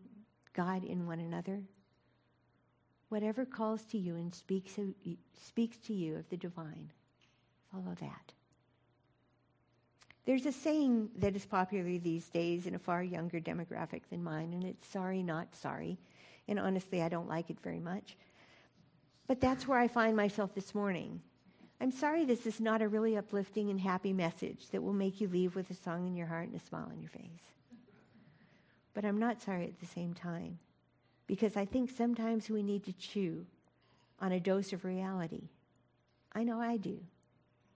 God 0.55 0.85
in 0.85 1.07
one 1.07 1.21
another. 1.21 1.61
Whatever 3.09 3.45
calls 3.45 3.83
to 3.87 3.99
you 3.99 4.15
and 4.17 4.35
speaks, 4.35 4.79
speaks 5.35 5.79
to 5.79 5.93
you 5.93 6.17
of 6.17 6.29
the 6.29 6.37
divine, 6.37 6.91
Follow 7.73 7.95
that. 8.01 8.33
There's 10.27 10.47
a 10.47 10.53
saying 10.53 11.11
that 11.17 11.35
is 11.35 11.47
popular 11.47 11.99
these 11.99 12.29
days 12.29 12.67
in 12.67 12.75
a 12.75 12.79
far 12.79 13.03
younger 13.03 13.41
demographic 13.41 14.03
than 14.11 14.23
mine, 14.23 14.53
and 14.53 14.65
it's 14.65 14.87
sorry, 14.87 15.23
not 15.23 15.55
sorry. 15.55 15.99
And 16.47 16.59
honestly, 16.59 17.03
I 17.03 17.09
don't 17.09 17.29
like 17.29 17.51
it 17.51 17.59
very 17.63 17.81
much. 17.81 18.17
But 19.27 19.41
that's 19.41 19.67
where 19.67 19.79
I 19.79 19.89
find 19.89 20.17
myself 20.17 20.55
this 20.55 20.75
morning. 20.75 21.21
I'm 21.81 21.93
sorry 21.93 22.25
this 22.25 22.47
is 22.47 22.61
not 22.61 22.83
a 22.83 22.89
really 22.89 23.17
uplifting 23.17 23.71
and 23.71 23.81
happy 23.81 24.13
message 24.13 24.69
that 24.71 24.83
will 24.83 24.93
make 24.93 25.21
you 25.21 25.29
leave 25.29 25.55
with 25.55 25.71
a 25.71 25.75
song 25.75 26.07
in 26.07 26.15
your 26.15 26.27
heart 26.27 26.49
and 26.49 26.55
a 26.55 26.65
smile 26.65 26.89
on 26.91 27.01
your 27.01 27.11
face. 27.11 27.55
But 28.93 29.05
I'm 29.05 29.19
not 29.19 29.41
sorry 29.41 29.65
at 29.65 29.81
the 29.81 29.87
same 29.87 30.13
time 30.13 30.59
because 31.27 31.57
I 31.57 31.65
think 31.65 31.91
sometimes 31.91 32.51
we 32.51 32.63
need 32.63 32.85
to 32.85 32.93
chew 32.93 33.47
on 34.21 34.33
a 34.33 34.41
dose 34.41 34.73
of 34.73 34.85
reality. 34.85 35.49
I 36.35 36.43
know 36.43 36.61
I 36.61 36.77
do. 36.77 36.99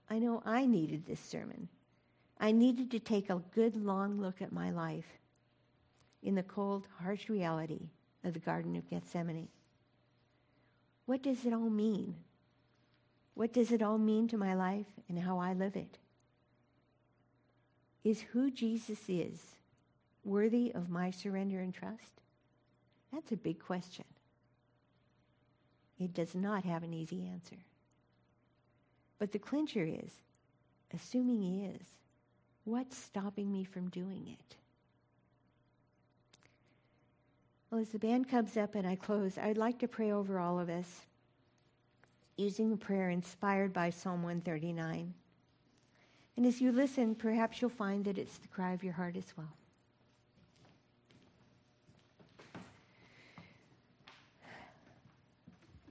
I 0.09 0.19
know 0.19 0.41
I 0.45 0.65
needed 0.65 1.05
this 1.05 1.19
sermon. 1.19 1.67
I 2.39 2.51
needed 2.51 2.91
to 2.91 2.99
take 2.99 3.29
a 3.29 3.41
good 3.53 3.75
long 3.75 4.19
look 4.19 4.41
at 4.41 4.51
my 4.51 4.71
life 4.71 5.19
in 6.21 6.35
the 6.35 6.43
cold, 6.43 6.87
harsh 7.01 7.29
reality 7.29 7.89
of 8.23 8.33
the 8.33 8.39
Garden 8.39 8.75
of 8.75 8.89
Gethsemane. 8.89 9.47
What 11.05 11.21
does 11.21 11.45
it 11.45 11.53
all 11.53 11.69
mean? 11.69 12.15
What 13.35 13.53
does 13.53 13.71
it 13.71 13.81
all 13.81 13.97
mean 13.97 14.27
to 14.29 14.37
my 14.37 14.53
life 14.53 14.87
and 15.07 15.19
how 15.19 15.39
I 15.39 15.53
live 15.53 15.75
it? 15.75 15.97
Is 18.03 18.21
who 18.21 18.51
Jesus 18.51 18.99
is 19.07 19.39
worthy 20.23 20.71
of 20.73 20.89
my 20.89 21.11
surrender 21.11 21.59
and 21.59 21.73
trust? 21.73 22.21
That's 23.13 23.31
a 23.31 23.37
big 23.37 23.59
question. 23.59 24.05
It 25.99 26.13
does 26.13 26.35
not 26.35 26.65
have 26.65 26.83
an 26.83 26.93
easy 26.93 27.25
answer. 27.25 27.57
But 29.19 29.31
the 29.31 29.39
clincher 29.39 29.85
is, 29.85 30.11
assuming 30.93 31.41
he 31.41 31.65
is, 31.65 31.87
what's 32.65 32.97
stopping 32.97 33.51
me 33.51 33.63
from 33.63 33.89
doing 33.89 34.27
it? 34.27 34.55
Well, 37.71 37.81
as 37.81 37.89
the 37.89 37.99
band 37.99 38.29
comes 38.29 38.57
up 38.57 38.75
and 38.75 38.87
I 38.87 38.95
close, 38.95 39.37
I'd 39.37 39.57
like 39.57 39.79
to 39.79 39.87
pray 39.87 40.11
over 40.11 40.39
all 40.39 40.59
of 40.59 40.69
us 40.69 41.01
using 42.37 42.71
a 42.71 42.77
prayer 42.77 43.09
inspired 43.09 43.73
by 43.73 43.89
Psalm 43.89 44.23
139. 44.23 45.13
And 46.37 46.45
as 46.45 46.59
you 46.59 46.71
listen, 46.71 47.15
perhaps 47.15 47.61
you'll 47.61 47.69
find 47.69 48.03
that 48.05 48.17
it's 48.17 48.37
the 48.37 48.47
cry 48.49 48.73
of 48.73 48.83
your 48.83 48.93
heart 48.93 49.15
as 49.15 49.33
well. 49.37 49.51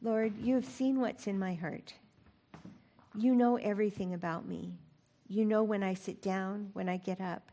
Lord, 0.03 0.37
you 0.39 0.55
have 0.55 0.67
seen 0.67 1.01
what's 1.01 1.27
in 1.27 1.39
my 1.39 1.55
heart. 1.55 1.95
You 3.17 3.35
know 3.35 3.57
everything 3.57 4.13
about 4.15 4.47
me. 4.47 4.75
You 5.29 5.45
know 5.45 5.63
when 5.63 5.83
I 5.83 5.95
sit 5.95 6.21
down, 6.21 6.71
when 6.73 6.89
I 6.89 6.97
get 6.97 7.21
up. 7.21 7.51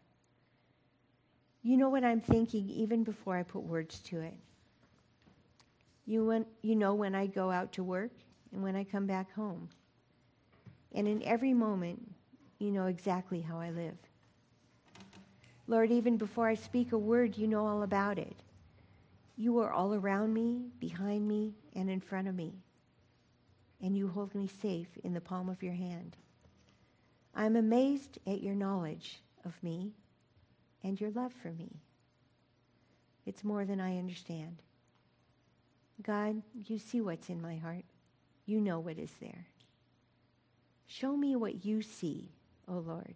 You 1.62 1.78
know 1.78 1.90
what 1.90 2.04
I'm 2.04 2.20
thinking 2.20 2.70
even 2.70 3.04
before 3.04 3.38
I 3.38 3.44
put 3.44 3.64
words 3.64 4.00
to 4.00 4.22
it. 4.22 4.34
You, 6.08 6.26
when, 6.26 6.46
you 6.62 6.76
know 6.76 6.96
when 6.96 7.14
I 7.14 7.28
go 7.28 7.52
out 7.52 7.72
to 7.74 7.84
work 7.84 8.12
and 8.52 8.64
when 8.64 8.76
I 8.76 8.84
come 8.84 9.06
back 9.06 9.32
home. 9.34 9.70
And 10.94 11.08
in 11.08 11.22
every 11.24 11.54
moment, 11.54 12.02
you 12.58 12.72
know 12.72 12.88
exactly 12.88 13.42
how 13.42 13.60
I 13.60 13.70
live. 13.70 13.96
Lord, 15.68 15.92
even 15.92 16.18
before 16.18 16.48
I 16.48 16.56
speak 16.56 16.92
a 16.92 16.98
word, 16.98 17.38
you 17.38 17.48
know 17.48 17.66
all 17.66 17.84
about 17.84 18.18
it. 18.18 18.36
You 19.38 19.60
are 19.60 19.72
all 19.72 19.94
around 19.94 20.34
me, 20.34 20.66
behind 20.80 21.28
me, 21.28 21.54
and 21.76 21.90
in 21.90 22.02
front 22.02 22.28
of 22.28 22.36
me. 22.36 22.54
And 23.82 23.98
you 23.98 24.08
hold 24.08 24.36
me 24.36 24.48
safe 24.48 24.90
in 25.04 25.14
the 25.14 25.22
palm 25.22 25.50
of 25.50 25.64
your 25.64 25.74
hand. 25.74 26.16
I'm 27.34 27.56
amazed 27.56 28.20
at 28.28 28.44
your 28.44 28.56
knowledge 28.56 29.22
of 29.46 29.62
me 29.64 29.94
and 30.84 31.00
your 31.00 31.12
love 31.12 31.34
for 31.34 31.52
me. 31.52 31.82
It's 33.26 33.44
more 33.44 33.66
than 33.66 33.80
I 33.80 33.98
understand. 33.98 34.62
God, 36.02 36.42
you 36.54 36.80
see 36.80 37.02
what's 37.02 37.30
in 37.30 37.42
my 37.42 37.56
heart. 37.56 37.86
You 38.46 38.60
know 38.60 38.80
what 38.80 38.98
is 38.98 39.12
there. 39.22 39.48
Show 40.88 41.16
me 41.16 41.36
what 41.36 41.64
you 41.64 41.82
see, 41.82 42.32
O 42.68 42.74
Lord. 42.74 43.16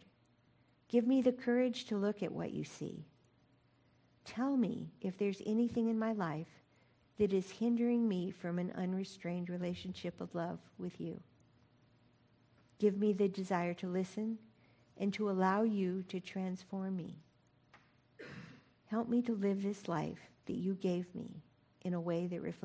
Give 0.88 1.05
me 1.05 1.22
the 1.22 1.32
courage 1.32 1.86
to 1.86 1.97
look 1.97 2.24
at 2.24 2.32
what 2.32 2.51
you 2.51 2.63
see. 2.63 3.05
Tell 4.24 4.55
me 4.55 4.91
if 5.01 5.18
there's 5.18 5.41
anything 5.45 5.89
in 5.89 5.99
my 5.99 6.13
life 6.13 6.47
that 7.18 7.34
is 7.34 7.49
hindering 7.51 8.07
me 8.07 8.32
from 8.32 8.59
an 8.59 8.74
unrestrained 8.76 9.49
relationship 9.49 10.20
of 10.20 10.36
love 10.36 10.59
with 10.78 10.99
you. 10.99 11.20
Give 12.80 12.97
me 12.97 13.13
the 13.13 13.28
desire 13.28 13.74
to 13.76 13.88
listen 13.88 14.38
and 14.97 15.13
to 15.13 15.30
allow 15.30 15.63
you 15.63 16.03
to 16.09 16.20
transform 16.20 16.97
me. 16.97 17.18
Help 18.88 19.09
me 19.09 19.22
to 19.22 19.34
live 19.34 19.61
this 19.61 19.88
life 19.88 20.20
that 20.45 20.55
you 20.55 20.74
gave 20.74 21.13
me 21.16 21.41
in 21.82 21.93
a 21.93 22.01
way 22.01 22.28
that 22.28 22.41
reflects 22.41 22.63